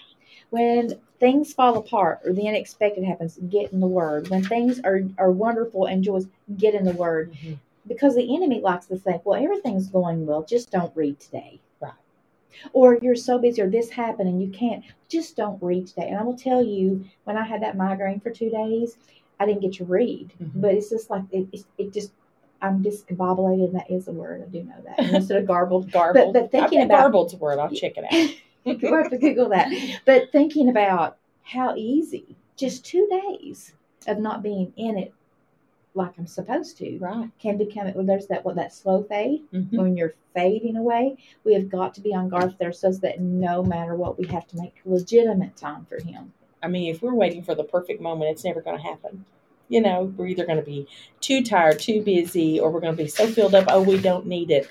When 0.51 1.01
things 1.21 1.53
fall 1.55 1.79
apart 1.79 2.21
or 2.25 2.33
the 2.33 2.49
unexpected 2.49 3.05
happens 3.05 3.39
get 3.49 3.73
in 3.73 3.81
the 3.81 3.87
word. 3.87 4.29
When 4.29 4.43
things 4.45 4.81
are, 4.85 5.03
are 5.19 5.31
wonderful 5.31 5.87
and 5.87 6.05
joyous 6.05 6.27
get 6.57 6.75
in 6.75 6.85
the 6.85 6.93
word. 6.93 7.33
Mhm. 7.33 7.59
because 7.87 8.15
the 8.15 8.35
enemy 8.37 8.61
likes 8.61 8.87
to 8.87 8.97
think, 8.97 9.27
well, 9.27 9.43
everything's 9.43 9.89
going 9.89 10.25
well, 10.25 10.45
just 10.45 10.71
don't 10.71 10.95
read 10.97 11.19
today. 11.19 11.61
Or 12.73 12.99
you're 13.03 13.15
so 13.17 13.39
busy, 13.39 13.63
or 13.63 13.69
this 13.71 13.91
happened 13.91 14.29
and 14.29 14.43
you 14.43 14.49
can't, 14.49 14.85
just 15.09 15.37
don't 15.37 15.63
read 15.63 15.87
today. 15.87 16.09
And 16.09 16.19
I 16.19 16.23
will 16.23 16.37
tell 16.37 16.63
you, 16.63 17.05
when 17.25 17.37
I 17.37 17.45
had 17.45 17.63
that 17.63 17.77
migraine 17.77 18.21
for 18.21 18.31
two 18.31 18.51
days, 18.51 18.97
I 19.41 19.47
didn't 19.47 19.61
get 19.63 19.73
to 19.75 19.85
read, 19.85 20.33
Mhm. 20.43 20.51
but 20.55 20.75
it's 20.75 20.91
just 20.91 21.11
like, 21.11 21.25
it, 21.33 21.49
it, 21.53 21.65
it 21.79 21.93
just, 21.93 22.13
I'm 22.61 22.83
discombobulated, 22.83 23.65
and 23.67 23.75
that 23.75 23.91
is 23.91 24.07
a 24.07 24.13
word. 24.13 24.43
I 24.47 24.49
do 24.51 24.63
know 24.63 24.75
that. 24.87 24.99
Instead 25.15 25.39
of 25.39 25.47
garbled. 25.47 25.91
garbled 25.93 26.33
but 26.33 26.51
thinking 26.53 26.79
I 26.81 26.85
bet 26.85 26.91
about- 27.01 27.13
garbled's 27.13 27.35
a 27.35 27.37
word 27.39 27.59
i'll 27.59 27.71
check 27.71 27.95
it 27.97 28.05
out 28.05 28.37
We'll 28.81 28.95
have 29.03 29.11
to 29.11 29.19
Google 29.19 29.49
that. 29.49 29.69
But 30.05 30.31
thinking 30.31 30.69
about 30.69 31.17
how 31.43 31.75
easy 31.75 32.37
just 32.57 32.85
two 32.85 33.09
days 33.41 33.73
of 34.07 34.19
not 34.21 34.43
being 34.45 34.73
in 34.77 34.97
it 34.97 35.13
like 35.95 36.13
I'm 36.19 36.27
supposed 36.27 36.79
to 36.79 36.99
right 36.99 37.29
can 37.39 37.59
become 37.59 37.93
well, 37.95 38.05
there's 38.07 38.27
that 38.29 38.45
what 38.45 38.55
that 38.57 38.73
slow 38.73 39.03
fade 39.03 39.43
Mhm. 39.53 39.73
when 39.79 39.97
you're 39.97 40.15
fading 40.35 40.77
away. 40.77 41.17
We 41.45 41.55
have 41.55 41.69
got 41.69 41.95
to 41.95 42.01
be 42.01 42.15
on 42.15 42.29
guard 42.31 42.55
there 42.59 42.73
so 42.73 42.91
that 42.93 43.21
no 43.21 43.63
matter 43.63 43.95
what 43.95 44.19
we 44.19 44.27
have 44.29 44.47
to 44.49 44.57
make 44.57 44.75
legitimate 44.87 45.57
time 45.57 45.85
for 45.85 46.03
him. 46.03 46.33
I 46.63 46.69
mean, 46.69 46.95
if 46.95 47.03
we're 47.03 47.15
waiting 47.15 47.43
for 47.43 47.55
the 47.55 47.65
perfect 47.65 48.01
moment, 48.01 48.31
it's 48.31 48.45
never 48.45 48.63
going 48.63 48.77
to 48.77 48.83
happen. 48.83 49.25
You 49.69 49.81
know, 49.81 50.13
we're 50.17 50.29
either 50.29 50.47
going 50.47 50.59
to 50.59 50.65
be 50.65 50.87
too 51.21 51.43
tired, 51.43 51.79
too 51.79 52.03
busy, 52.03 52.59
or 52.61 52.71
we're 52.71 52.81
going 52.81 52.97
to 52.97 53.03
be 53.03 53.09
so 53.09 53.27
filled 53.27 53.55
up, 53.55 53.65
oh, 53.69 53.83
we 53.83 53.99
don't 53.99 54.27
need 54.27 54.51
it. 54.51 54.69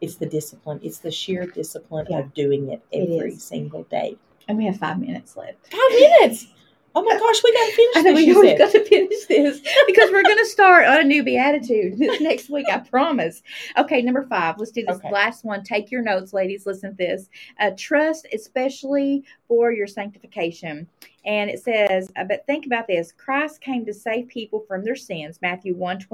It's 0.00 0.16
the 0.16 0.26
discipline. 0.26 0.80
It's 0.82 0.98
the 0.98 1.10
sheer 1.10 1.46
discipline 1.46 2.06
Yeah. 2.10 2.20
of 2.20 2.34
doing 2.34 2.68
it 2.70 2.80
It 2.90 3.10
every 3.10 3.32
is. 3.32 3.42
single 3.44 3.82
day. 3.84 4.16
And 4.48 4.56
we 4.58 4.66
have 4.66 4.76
five 4.78 4.98
minutes 5.00 5.36
left. 5.36 5.70
Five 5.72 5.80
minutes. 5.90 6.46
Oh 6.94 7.02
my 7.02 7.16
gosh, 7.18 7.42
we 7.42 7.52
gotta 7.52 7.72
finish 7.72 7.96
I 7.96 8.02
know 8.02 8.10
this. 8.10 8.16
we 8.16 8.24
you 8.26 8.34
always 8.36 8.50
said. 8.50 8.58
got 8.58 8.72
to 8.72 8.84
finish 8.84 9.24
this 9.26 9.60
because 9.86 10.10
we're 10.10 10.22
going 10.22 10.36
to 10.38 10.44
start 10.46 10.86
on 10.86 11.00
a 11.00 11.04
new 11.04 11.22
beatitude 11.24 11.98
this 11.98 12.20
next 12.20 12.50
week. 12.50 12.66
I 12.70 12.78
promise. 12.78 13.42
Okay, 13.78 14.02
number 14.02 14.24
five. 14.24 14.56
Let's 14.58 14.72
do 14.72 14.84
this 14.84 14.96
Okay. 14.96 15.10
last 15.10 15.44
one. 15.44 15.64
Take 15.64 15.90
your 15.90 16.02
notes, 16.02 16.32
ladies. 16.32 16.66
Listen 16.66 16.90
to 16.90 16.96
this. 16.96 17.28
Uh, 17.58 17.70
trust, 17.78 18.26
especially 18.34 19.24
for 19.48 19.72
your 19.72 19.86
sanctification. 19.86 20.86
And 21.24 21.50
it 21.50 21.62
says, 21.62 22.10
uh, 22.16 22.24
but 22.24 22.46
think 22.46 22.66
about 22.66 22.86
this. 22.86 23.12
Christ 23.12 23.60
came 23.60 23.86
to 23.86 23.94
save 23.94 24.28
people 24.28 24.64
from 24.66 24.82
their 24.82 24.96
sins. 24.96 25.38
Matthew 25.40 25.74
1 25.74 26.06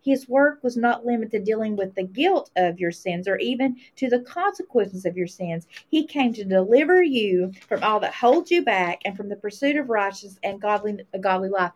His 0.00 0.28
work 0.28 0.62
was 0.62 0.76
not 0.76 1.06
limited 1.06 1.30
to 1.32 1.44
dealing 1.44 1.76
with 1.76 1.94
the 1.94 2.02
guilt 2.02 2.50
of 2.56 2.80
your 2.80 2.90
sins 2.90 3.28
or 3.28 3.36
even 3.38 3.76
to 3.96 4.08
the 4.08 4.20
consequences 4.20 5.04
of 5.04 5.16
your 5.16 5.28
sins. 5.28 5.66
He 5.88 6.06
came 6.06 6.32
to 6.34 6.44
deliver 6.44 7.02
you 7.02 7.52
from 7.68 7.82
all 7.84 8.00
that 8.00 8.14
holds 8.14 8.50
you 8.50 8.62
back 8.62 9.02
and 9.04 9.16
from 9.16 9.28
the 9.28 9.36
pursuit 9.36 9.76
of 9.76 9.88
righteousness 9.88 10.38
and 10.42 10.60
godly 10.60 10.98
a 11.12 11.18
godly 11.18 11.48
life. 11.48 11.72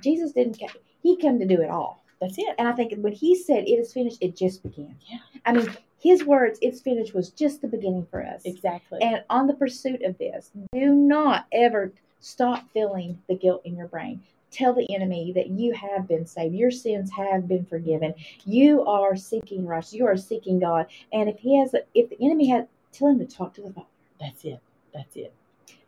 Jesus 0.00 0.32
didn't 0.32 0.58
come, 0.58 0.70
he 1.02 1.16
came 1.16 1.38
to 1.38 1.46
do 1.46 1.60
it 1.60 1.70
all. 1.70 2.02
That's 2.20 2.38
it. 2.38 2.54
And 2.58 2.66
I 2.66 2.72
think 2.72 2.94
when 2.96 3.12
he 3.12 3.36
said 3.36 3.64
it 3.64 3.78
is 3.78 3.92
finished, 3.92 4.18
it 4.20 4.36
just 4.36 4.62
began. 4.62 4.96
Yeah. 5.06 5.18
I 5.44 5.52
mean, 5.52 5.68
his 6.04 6.22
words, 6.22 6.58
it's 6.60 6.82
finished, 6.82 7.14
was 7.14 7.30
just 7.30 7.62
the 7.62 7.66
beginning 7.66 8.06
for 8.10 8.22
us. 8.22 8.42
Exactly. 8.44 9.00
And 9.00 9.24
on 9.30 9.46
the 9.46 9.54
pursuit 9.54 10.02
of 10.02 10.18
this, 10.18 10.50
do 10.74 10.92
not 10.92 11.46
ever 11.50 11.94
stop 12.20 12.70
feeling 12.74 13.18
the 13.26 13.34
guilt 13.34 13.62
in 13.64 13.74
your 13.74 13.88
brain. 13.88 14.22
Tell 14.50 14.74
the 14.74 14.86
enemy 14.94 15.32
that 15.34 15.48
you 15.48 15.72
have 15.72 16.06
been 16.06 16.26
saved. 16.26 16.54
Your 16.54 16.70
sins 16.70 17.10
have 17.12 17.48
been 17.48 17.64
forgiven. 17.64 18.14
You 18.44 18.84
are 18.84 19.16
seeking 19.16 19.66
righteousness. 19.66 19.98
You 19.98 20.06
are 20.06 20.16
seeking 20.18 20.60
God. 20.60 20.86
And 21.10 21.30
if 21.30 21.38
he 21.38 21.58
has, 21.58 21.74
if 21.94 22.10
the 22.10 22.22
enemy 22.22 22.48
has, 22.50 22.66
tell 22.92 23.08
him 23.08 23.18
to 23.20 23.26
talk 23.26 23.54
to 23.54 23.62
the 23.62 23.72
Father 23.72 23.86
That's 24.20 24.44
it. 24.44 24.60
That's 24.92 25.16
it. 25.16 25.32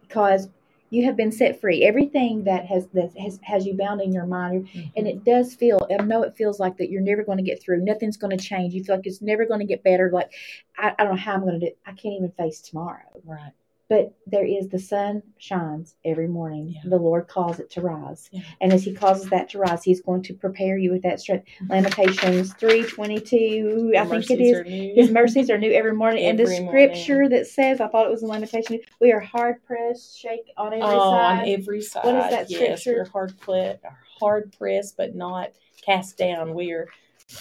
because 0.00 0.48
you 0.90 1.04
have 1.04 1.16
been 1.16 1.32
set 1.32 1.60
free. 1.60 1.84
Everything 1.84 2.44
that 2.44 2.66
has 2.66 2.86
that 2.94 3.16
has 3.18 3.38
has 3.42 3.66
you 3.66 3.76
bound 3.76 4.00
in 4.00 4.12
your 4.12 4.26
mind, 4.26 4.68
mm-hmm. 4.68 4.88
and 4.96 5.06
it 5.06 5.24
does 5.24 5.54
feel. 5.54 5.86
I 5.90 6.02
know 6.02 6.22
it 6.22 6.36
feels 6.36 6.60
like 6.60 6.76
that 6.78 6.90
you're 6.90 7.02
never 7.02 7.24
going 7.24 7.38
to 7.38 7.44
get 7.44 7.62
through. 7.62 7.84
Nothing's 7.84 8.16
going 8.16 8.36
to 8.36 8.42
change. 8.42 8.74
You 8.74 8.84
feel 8.84 8.96
like 8.96 9.06
it's 9.06 9.22
never 9.22 9.46
going 9.46 9.60
to 9.60 9.66
get 9.66 9.82
better. 9.82 10.10
Like 10.12 10.30
I, 10.78 10.94
I 10.98 11.04
don't 11.04 11.14
know 11.14 11.20
how 11.20 11.34
I'm 11.34 11.42
going 11.42 11.60
to 11.60 11.70
do. 11.70 11.72
I 11.86 11.92
can't 11.92 12.14
even 12.14 12.32
face 12.32 12.60
tomorrow. 12.60 13.20
right. 13.24 13.52
But 13.88 14.14
there 14.26 14.44
is 14.44 14.68
the 14.68 14.80
sun 14.80 15.22
shines 15.38 15.94
every 16.04 16.26
morning. 16.26 16.74
Yeah. 16.74 16.90
The 16.90 16.96
Lord 16.98 17.28
calls 17.28 17.60
it 17.60 17.70
to 17.70 17.80
rise. 17.80 18.28
Yeah. 18.32 18.40
And 18.60 18.72
as 18.72 18.82
He 18.82 18.92
causes 18.92 19.30
that 19.30 19.48
to 19.50 19.58
rise, 19.58 19.84
He's 19.84 20.00
going 20.00 20.22
to 20.24 20.34
prepare 20.34 20.76
you 20.76 20.90
with 20.90 21.02
that 21.02 21.20
strength. 21.20 21.46
Mhm. 21.62 21.70
Lamentations 21.70 22.52
three 22.54 22.82
twenty 22.82 23.20
two, 23.20 23.92
I 23.96 24.04
think 24.06 24.28
it 24.30 24.40
is. 24.40 24.96
His 24.96 25.10
mercies 25.12 25.50
are 25.50 25.58
new 25.58 25.70
every 25.70 25.92
morning. 25.94 26.24
and 26.26 26.36
the 26.38 26.42
Every 26.42 26.60
morning. 26.64 26.88
scripture 26.94 27.28
that 27.28 27.46
says, 27.46 27.80
I 27.80 27.86
thought 27.86 28.06
it 28.06 28.10
was 28.10 28.22
in 28.24 28.28
Lamentation, 28.28 28.80
we 29.00 29.12
are 29.12 29.20
hard 29.20 29.64
pressed, 29.64 30.18
shake 30.18 30.52
on 30.56 30.72
every 30.72 30.82
oh, 30.82 31.10
side. 31.12 31.40
on 31.42 31.48
every 31.48 31.82
side. 31.82 32.04
What 32.04 32.14
is 32.16 32.30
that 32.30 32.50
yes, 32.50 32.82
scripture? 32.82 33.04
we're 33.04 33.10
hard 33.10 33.38
put, 33.40 33.80
hard 34.18 34.52
pressed, 34.58 34.96
but 34.96 35.14
not 35.14 35.52
cast 35.84 36.18
down. 36.18 36.54
We 36.54 36.72
are. 36.72 36.88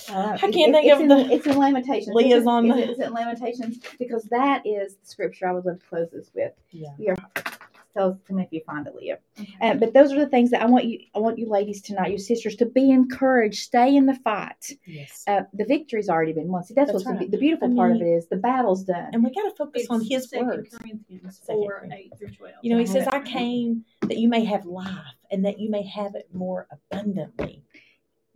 Uh, 0.10 0.32
I 0.34 0.38
can't 0.38 0.56
it- 0.56 0.71
think 0.74 0.91
of 0.93 1.00
in, 1.02 1.08
the- 1.08 1.32
It's 1.32 1.45
in 1.45 1.58
Lamentations. 1.58 2.15
Leah's 2.15 2.48
on 2.48 2.67
the- 2.67 2.78
it- 2.78 2.89
is 2.91 3.00
in 3.00 3.13
Lamentations? 3.13 3.80
Because 4.00 4.24
that 4.26 4.65
is 4.65 4.95
the 4.95 5.06
scripture 5.06 5.48
I 5.48 5.52
would 5.54 5.65
love 5.65 5.80
to 5.80 5.86
close 5.86 6.10
this 6.12 6.32
with. 6.34 6.54
Yeah. 6.71 7.15
Tell, 7.93 8.19
tell 8.28 8.36
me 8.36 8.43
if 8.43 8.52
you 8.52 8.60
find 8.65 8.86
it, 8.88 8.93
Leah. 8.93 9.19
Uh, 9.62 9.76
but 9.76 9.93
those 9.93 10.12
are 10.12 10.19
the 10.19 10.28
things 10.28 10.52
that 10.52 10.62
I 10.62 10.65
want 10.65 10.84
you. 10.84 11.00
I 11.15 11.19
want 11.19 11.39
you 11.39 11.48
ladies 11.48 11.82
tonight, 11.82 12.12
you 12.12 12.17
sisters, 12.17 12.58
to 12.58 12.65
be 12.65 12.91
encouraged. 12.91 13.60
Stay 13.63 13.95
in 13.95 14.06
the 14.06 14.15
fight. 14.15 14.74
Yes. 14.86 15.24
Uh, 15.28 15.43
the 15.54 15.63
victory's 15.63 16.10
already 16.10 16.34
been 16.34 16.50
won. 16.50 16.65
See, 16.65 16.74
that's, 16.74 16.91
That's 16.91 17.06
what's 17.06 17.17
the, 17.17 17.24
right. 17.24 17.32
the 17.32 17.38
beautiful 17.38 17.71
I 17.71 17.76
part 17.76 17.95
of 17.95 18.02
it 18.02 18.06
is 18.06 18.28
the 18.28 18.36
battle's 18.36 18.84
done. 18.84 19.12
and 19.13 19.24
we 19.24 19.34
got 19.34 19.43
to 19.43 19.56
focus 19.56 19.86
on 19.89 20.02
His 20.04 20.30
words. 20.36 20.76
Corinthians 20.78 21.39
4, 21.45 21.88
8 21.89 22.12
through 22.19 22.32
12. 22.32 22.54
You 22.63 22.71
know, 22.74 22.80
He 22.80 22.86
says, 22.86 23.08
"I 23.13 23.21
came 23.21 23.86
that 24.02 24.17
you 24.17 24.28
may 24.28 24.43
have 24.43 24.65
life, 24.65 24.91
and 25.32 25.45
that 25.45 25.60
you 25.62 25.69
may 25.69 25.84
have 25.84 26.15
it 26.15 26.28
more 26.34 26.67
abundantly." 26.91 27.63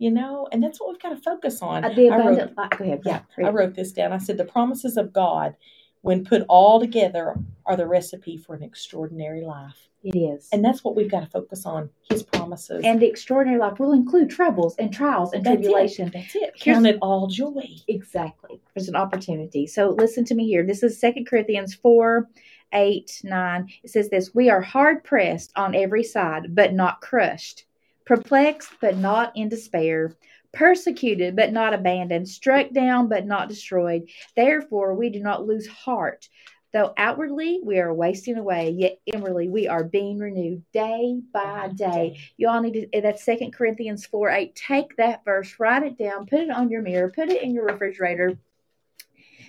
You 0.00 0.10
know, 0.10 0.48
and 0.50 0.62
that's 0.62 0.80
what 0.80 0.88
we've 0.88 1.00
got 1.00 1.10
to 1.10 1.16
focus 1.16 1.60
on. 1.60 1.84
Uh, 1.84 1.90
the 1.90 2.08
I 2.08 2.16
wrote- 2.16 2.20
abundant 2.20 2.56
life. 2.56 2.70
Go 2.70 2.84
ahead. 2.84 3.02
Yeah, 3.04 3.20
I 3.38 3.50
wrote 3.50 3.74
this 3.74 3.92
down. 3.92 4.12
I 4.12 4.18
said 4.18 4.38
the 4.38 4.46
promises 4.46 4.96
of 4.96 5.12
God, 5.12 5.54
when 6.00 6.24
put 6.24 6.42
all 6.48 6.80
together, 6.80 7.36
are 7.66 7.76
the 7.76 7.86
recipe 7.86 8.38
for 8.38 8.54
an 8.54 8.62
extraordinary 8.62 9.42
life. 9.42 9.90
It 10.02 10.16
is. 10.16 10.48
And 10.52 10.64
that's 10.64 10.82
what 10.82 10.96
we've 10.96 11.10
got 11.10 11.20
to 11.20 11.26
focus 11.26 11.66
on. 11.66 11.90
His 12.08 12.22
promises. 12.22 12.82
And 12.82 12.98
the 12.98 13.06
extraordinary 13.06 13.60
life 13.60 13.78
will 13.78 13.92
include 13.92 14.30
troubles 14.30 14.74
and 14.78 14.90
trials 14.90 15.34
and 15.34 15.44
That's 15.44 15.56
tribulation. 15.56 16.08
It. 16.08 16.14
That's 16.14 16.34
it. 16.34 16.54
Count 16.58 16.86
it 16.86 16.96
all 17.02 17.26
joy. 17.26 17.66
Exactly. 17.86 18.58
There's 18.74 18.88
an 18.88 18.96
opportunity. 18.96 19.66
So 19.66 19.90
listen 19.90 20.24
to 20.24 20.34
me 20.34 20.46
here. 20.46 20.64
This 20.64 20.82
is 20.82 20.98
Second 20.98 21.26
Corinthians 21.26 21.74
4, 21.74 22.26
8, 22.72 23.20
9. 23.22 23.68
It 23.84 23.90
says 23.90 24.08
this 24.08 24.34
We 24.34 24.48
are 24.48 24.62
hard 24.62 25.04
pressed 25.04 25.52
on 25.56 25.74
every 25.74 26.04
side, 26.04 26.54
but 26.54 26.72
not 26.72 27.02
crushed, 27.02 27.66
perplexed, 28.10 28.72
but 28.80 28.96
not 28.96 29.30
in 29.36 29.48
despair, 29.48 30.12
persecuted, 30.52 31.36
but 31.36 31.52
not 31.52 31.72
abandoned, 31.72 32.28
struck 32.28 32.68
down, 32.72 33.08
but 33.08 33.24
not 33.24 33.48
destroyed. 33.48 34.08
Therefore, 34.34 34.96
we 34.96 35.10
do 35.10 35.20
not 35.20 35.46
lose 35.46 35.68
heart. 35.68 36.28
Though 36.72 36.92
outwardly 36.96 37.60
we 37.62 37.78
are 37.78 37.94
wasting 37.94 38.36
away, 38.36 38.70
yet 38.70 38.98
inwardly 39.06 39.48
we 39.48 39.68
are 39.68 39.84
being 39.84 40.18
renewed 40.18 40.64
day 40.72 41.20
by 41.32 41.68
day. 41.72 42.18
You 42.36 42.48
all 42.48 42.60
need 42.60 42.90
to, 42.92 43.00
that's 43.00 43.24
Second 43.24 43.52
Corinthians 43.52 44.06
4 44.06 44.28
8. 44.28 44.56
Take 44.56 44.96
that 44.96 45.24
verse, 45.24 45.54
write 45.60 45.84
it 45.84 45.96
down, 45.96 46.26
put 46.26 46.40
it 46.40 46.50
on 46.50 46.68
your 46.68 46.82
mirror, 46.82 47.12
put 47.14 47.28
it 47.28 47.42
in 47.42 47.54
your 47.54 47.66
refrigerator. 47.66 48.36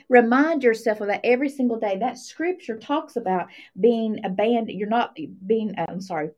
Remind 0.08 0.64
yourself 0.64 1.02
of 1.02 1.08
that 1.08 1.22
every 1.24 1.50
single 1.50 1.80
day. 1.80 1.98
That 1.98 2.20
scripture 2.20 2.78
talks 2.78 3.16
about 3.16 3.48
being 3.80 4.24
abandoned. 4.24 4.78
You're 4.78 4.88
not 4.88 5.16
being, 5.16 5.74
uh, 5.80 5.86
I'm 5.90 6.02
sorry, 6.02 6.30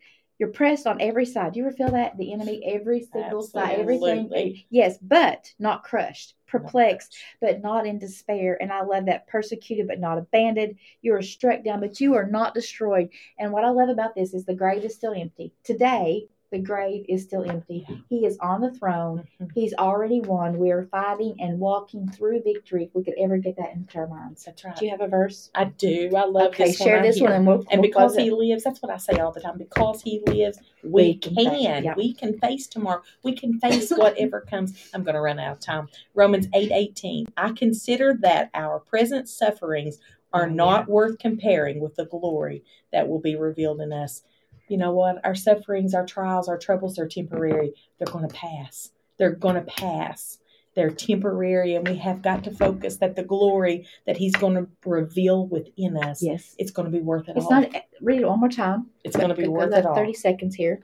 you're 0.43 0.51
pressed 0.51 0.85
on 0.85 0.99
every 0.99 1.25
side. 1.25 1.53
Do 1.53 1.61
you 1.61 1.65
ever 1.65 1.73
feel 1.73 1.91
that? 1.91 2.17
The 2.17 2.33
enemy, 2.33 2.61
every 2.65 2.99
single 2.99 3.43
side, 3.43 3.79
everything. 3.79 4.25
Absolutely. 4.25 4.67
Yes, 4.69 4.97
but 5.01 5.53
not 5.57 5.85
crushed, 5.85 6.35
perplexed, 6.47 7.15
but 7.39 7.61
not 7.61 7.87
in 7.87 7.97
despair. 7.97 8.57
And 8.61 8.69
I 8.69 8.81
love 8.81 9.05
that 9.05 9.25
persecuted 9.27 9.87
but 9.87 10.01
not 10.01 10.17
abandoned. 10.17 10.75
You 11.01 11.15
are 11.15 11.21
struck 11.21 11.63
down, 11.63 11.79
but 11.79 12.01
you 12.01 12.15
are 12.15 12.27
not 12.27 12.53
destroyed. 12.53 13.07
And 13.39 13.53
what 13.53 13.63
I 13.63 13.69
love 13.69 13.87
about 13.87 14.15
this 14.15 14.33
is 14.33 14.43
the 14.43 14.53
grave 14.53 14.83
is 14.83 14.93
still 14.93 15.13
empty. 15.13 15.53
Today, 15.63 16.27
the 16.53 16.59
grave 16.59 17.03
is 17.09 17.23
still 17.23 17.43
empty. 17.49 17.83
He 18.09 18.27
is 18.27 18.37
on 18.37 18.61
the 18.61 18.71
throne. 18.71 19.23
Mhm. 19.41 19.49
He's 19.55 19.73
already 19.73 20.21
won. 20.21 20.59
We 20.59 20.69
are 20.69 20.83
fighting 20.83 21.35
and 21.39 21.59
walking 21.59 22.07
through 22.07 22.43
victory. 22.43 22.83
If 22.85 22.93
we 22.93 23.03
could 23.03 23.15
ever 23.17 23.37
get 23.37 23.57
that 23.57 23.73
into 23.73 23.97
our 23.97 24.05
minds. 24.07 24.45
That's 24.45 24.63
right. 24.63 24.75
Do 24.75 24.85
you 24.85 24.91
have 24.91 25.01
a 25.01 25.07
verse? 25.07 25.49
I 25.55 25.65
do. 25.65 26.11
I 26.15 26.25
love 26.25 26.49
Okay, 26.49 26.65
this 26.65 26.77
share 26.77 26.97
one. 26.97 27.03
This 27.03 27.19
one 27.19 27.31
and 27.31 27.47
we'll 27.47 27.65
And 27.71 27.81
we'll 27.81 27.89
because 27.89 28.15
he 28.15 28.27
it. 28.27 28.33
lives, 28.33 28.63
that's 28.63 28.83
what 28.83 28.91
I 28.91 28.97
say 28.97 29.13
all 29.17 29.31
the 29.31 29.41
time. 29.41 29.57
Because 29.57 30.03
he 30.03 30.21
lives, 30.27 30.59
we, 30.83 30.91
We 30.91 31.15
can 31.15 31.33
can. 31.35 31.83
yeah. 31.83 31.95
We 31.97 32.13
can 32.13 32.37
face 32.37 32.67
tomorrow. 32.67 33.01
We 33.23 33.33
can 33.33 33.59
face 33.59 33.89
whatever 33.89 34.41
comes. 34.41 34.91
I'm 34.93 35.01
going 35.03 35.15
to 35.15 35.21
run 35.21 35.39
out 35.39 35.53
of 35.53 35.59
time. 35.59 35.87
Romans 36.13 36.47
eight 36.53 36.71
eighteen. 36.71 37.25
I 37.35 37.51
consider 37.53 38.13
that 38.21 38.51
our 38.53 38.79
present 38.79 39.27
sufferings 39.27 39.97
are 40.31 40.43
Oh, 40.43 40.47
yeah. 40.49 40.53
not 40.53 40.87
worth 40.87 41.17
comparing 41.17 41.79
with 41.79 41.95
the 41.95 42.05
glory 42.05 42.63
that 42.91 43.07
will 43.07 43.19
be 43.19 43.35
revealed 43.35 43.81
in 43.81 43.91
us. 43.91 44.21
You 44.67 44.77
know 44.77 44.91
what? 44.93 45.23
Our 45.25 45.35
sufferings, 45.35 45.93
our 45.93 46.05
trials, 46.05 46.47
our 46.47 46.57
troubles 46.57 46.97
are 46.99 47.07
temporary. 47.07 47.73
They're 47.99 48.11
going 48.11 48.27
to 48.27 48.33
pass. 48.33 48.91
They're 49.17 49.31
going 49.35 49.55
to 49.55 49.61
pass. 49.61 50.39
They're 50.75 50.89
temporary, 50.89 51.75
and 51.75 51.87
we 51.87 51.97
have 51.97 52.23
got 52.23 52.43
to 52.45 52.51
focus 52.51 52.97
that 52.97 53.15
the 53.15 53.21
glory 53.23 53.85
that 54.07 54.17
He's 54.17 54.33
going 54.35 54.55
to 54.55 54.67
reveal 54.85 55.45
within 55.45 55.97
us, 55.97 56.23
Yes. 56.23 56.55
it's 56.57 56.71
going 56.71 56.91
to 56.91 56.97
be 56.97 57.03
worth 57.03 57.29
it 57.29 57.37
It's 57.37 57.45
all. 57.45 57.61
not 57.61 57.69
read 58.01 58.21
it 58.21 58.27
one 58.27 58.39
more 58.39 58.49
time. 58.49 58.87
it's 59.03 59.15
going 59.15 59.29
to 59.29 59.35
be 59.35 59.47
worth 59.47 59.71
it 59.71 59.85
all. 59.85 59.93
30 59.93 60.13
seconds 60.13 60.55
here. 60.55 60.83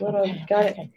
Little, 0.00 0.20
Okay, 0.20 0.44
got 0.48 0.66
it. 0.66 0.90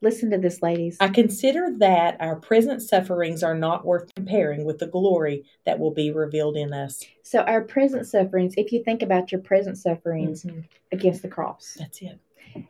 Listen 0.00 0.30
to 0.30 0.38
this, 0.38 0.62
ladies. 0.62 0.96
I 1.00 1.08
consider 1.08 1.70
that 1.78 2.16
our 2.20 2.36
present 2.36 2.82
sufferings 2.82 3.42
are 3.42 3.56
not 3.56 3.84
worth 3.84 4.14
comparing 4.14 4.64
with 4.64 4.78
the 4.78 4.86
glory 4.86 5.44
that 5.66 5.78
will 5.80 5.90
be 5.90 6.12
revealed 6.12 6.56
in 6.56 6.72
us. 6.72 7.02
So, 7.24 7.40
our 7.40 7.62
present 7.62 8.06
sufferings, 8.06 8.54
if 8.56 8.70
you 8.70 8.82
think 8.84 9.02
about 9.02 9.32
your 9.32 9.40
present 9.40 9.76
sufferings 9.76 10.44
Mhm. 10.44 10.64
against 10.92 11.22
the 11.22 11.28
cross, 11.28 11.76
That's 11.78 12.00
it. 12.00 12.18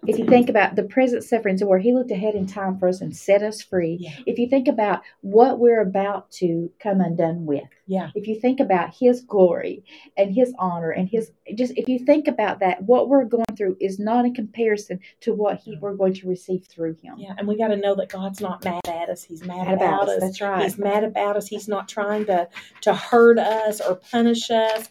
If 0.07 0.19
you 0.19 0.27
think 0.27 0.49
about 0.49 0.77
the 0.77 0.83
present 0.83 1.25
sufferings 1.25 1.63
where 1.63 1.79
He 1.79 1.93
looked 1.93 2.11
ahead 2.11 2.35
in 2.35 2.47
time 2.47 2.79
for 2.79 2.89
us 2.89 3.01
and 3.01 3.15
set 3.17 3.43
us 3.43 3.63
free, 3.63 3.99
Yeah. 4.01 4.11
if 4.27 4.39
you 4.39 4.49
think 4.49 4.69
about 4.69 5.03
what 5.21 5.59
we're 5.59 5.81
about 5.81 6.31
to 6.33 6.71
come 6.81 7.01
undone 7.01 7.47
with, 7.47 7.69
Yeah. 7.87 8.11
if 8.15 8.27
you 8.27 8.39
think 8.39 8.61
about 8.61 8.95
His 8.95 9.21
glory 9.21 9.85
and 10.17 10.35
His 10.35 10.55
honor 10.59 10.91
and 10.91 11.09
His 11.09 11.33
just, 11.55 11.73
if 11.77 11.89
you 11.89 11.99
think 11.99 12.29
about 12.29 12.61
that, 12.61 12.83
what 12.83 13.09
we're 13.09 13.25
going 13.25 13.45
through 13.57 13.77
is 13.81 13.99
not 13.99 14.25
in 14.25 14.35
comparison 14.35 15.01
to 15.21 15.35
what 15.35 15.59
He 15.59 15.77
we're 15.81 15.95
going 15.95 16.15
to 16.15 16.29
receive 16.29 16.65
through 16.67 16.95
Him. 17.03 17.15
Yeah. 17.19 17.35
And 17.39 17.47
we 17.47 17.57
got 17.57 17.69
to 17.69 17.77
know 17.77 17.95
that 17.97 18.09
God's 18.09 18.41
not 18.41 18.65
mad 18.65 18.81
at 18.87 19.09
us. 19.09 19.23
He's 19.23 19.45
mad, 19.45 19.67
Mad 19.67 19.75
about, 19.75 20.03
about 20.05 20.09
us. 20.09 20.17
us. 20.17 20.21
That's 20.23 20.41
right. 20.41 20.63
He's 20.65 20.79
mad 20.79 21.05
about 21.05 21.37
us. 21.37 21.47
He's 21.49 21.69
not 21.69 21.89
trying 21.89 22.27
to 22.27 22.49
to 22.83 22.95
hurt 22.95 23.39
us 23.39 23.81
or 23.81 23.97
punish 23.97 24.51
us. 24.51 24.89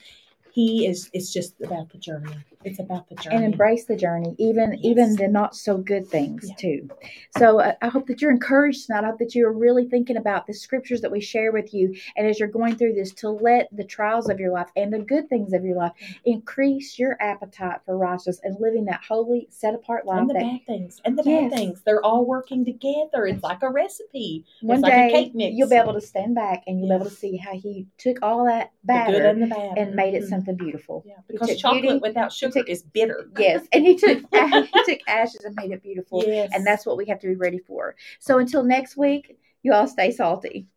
He 0.52 0.88
is 0.88 1.10
it's 1.14 1.32
just 1.32 1.54
about 1.62 1.90
the 1.90 1.98
journey. 2.00 2.34
It's 2.64 2.80
about 2.80 3.08
the 3.08 3.16
journey. 3.16 3.36
and 3.38 3.46
embrace 3.46 3.86
the 3.86 3.96
journey, 3.96 4.36
even 4.40 4.72
Yes. 4.74 4.80
even 4.84 5.16
the 5.16 5.28
not 5.28 5.56
so 5.56 5.78
good 5.78 6.08
things 6.08 6.50
Yeah. 6.50 6.56
too. 6.56 6.90
So 7.38 7.60
uh, 7.60 7.74
I 7.82 7.88
hope 7.88 8.08
that 8.08 8.22
you're 8.22 8.32
encouraged 8.32 8.88
tonight. 8.88 9.04
I 9.04 9.08
hope 9.08 9.20
that 9.20 9.36
you're 9.36 9.52
really 9.54 9.86
thinking 9.86 10.18
about 10.18 10.48
the 10.48 10.54
scriptures 10.54 11.02
that 11.02 11.12
we 11.12 11.22
share 11.22 11.52
with 11.52 11.74
you, 11.74 11.96
and 12.18 12.28
as 12.28 12.40
you're 12.40 12.50
going 12.50 12.76
through 12.76 12.94
this, 12.94 13.14
to 13.16 13.30
let 13.30 13.70
the 13.72 13.84
trials 13.84 14.28
of 14.30 14.40
your 14.40 14.52
life 14.52 14.70
and 14.76 14.92
the 14.92 15.00
good 15.00 15.30
things 15.30 15.54
of 15.54 15.64
your 15.64 15.78
life 15.78 15.92
increase 16.26 16.98
your 16.98 17.16
appetite 17.22 17.80
for 17.86 17.98
righteousness 17.98 18.42
and 18.44 18.58
living 18.60 18.86
that 18.86 19.02
holy, 19.08 19.48
set 19.52 19.74
apart 19.76 20.06
life. 20.06 20.20
and 20.22 20.30
the 20.30 20.34
that 20.34 20.42
bad 20.44 20.66
things 20.66 21.02
and 21.06 21.18
the 21.18 21.24
Yes. 21.26 21.52
bad 21.52 21.58
things. 21.60 21.82
They're 21.86 22.04
all 22.04 22.26
working 22.26 22.66
together. 22.66 23.28
It's 23.28 23.44
like 23.44 23.62
a 23.64 23.70
recipe. 23.70 24.46
one 24.62 24.82
like 24.82 24.92
a 24.94 24.96
day 24.96 25.12
cake 25.12 25.36
mix. 25.36 25.56
you'll 25.56 25.70
be 25.70 25.76
able 25.76 25.94
to 25.94 26.02
stand 26.02 26.34
back 26.36 26.64
and 26.68 26.80
you'll 26.80 26.90
be 26.90 26.96
able 26.96 27.06
to 27.06 27.12
see 27.12 27.38
how 27.38 27.54
he 27.54 27.86
took 27.98 28.18
all 28.24 28.46
that 28.46 28.72
batter 28.84 29.26
and 29.28 29.42
the 29.44 29.48
bad. 29.48 29.78
and 29.78 29.96
made 29.96 30.14
it 30.16 30.24
Mhm. 30.24 30.30
something 30.30 30.56
beautiful. 30.56 31.04
Yeah, 31.06 31.14
because 31.28 31.56
chocolate 31.58 31.82
beauty- 31.84 32.00
without 32.00 32.32
sugar 32.32 32.47
took- 32.52 32.70
is 32.70 32.84
bitter. 32.84 33.30
Yes, 33.38 33.66
and 33.72 33.86
he 33.86 33.96
took 33.98 34.20
he 34.34 34.84
took 34.86 35.00
ashes 35.08 35.44
and 35.44 35.56
made 35.56 35.72
it 35.72 35.84
beautiful. 35.84 36.24
Yes. 36.26 36.52
And 36.54 36.66
that's 36.66 36.86
what 36.86 36.98
we 36.98 37.06
have 37.06 37.20
to 37.20 37.28
be 37.28 37.36
ready 37.36 37.60
for. 37.60 37.96
So 38.20 38.40
until 38.40 38.64
next 38.64 38.98
week, 38.98 39.38
you 39.64 39.74
all 39.74 39.88
stay 39.88 40.12
salty. 40.12 40.68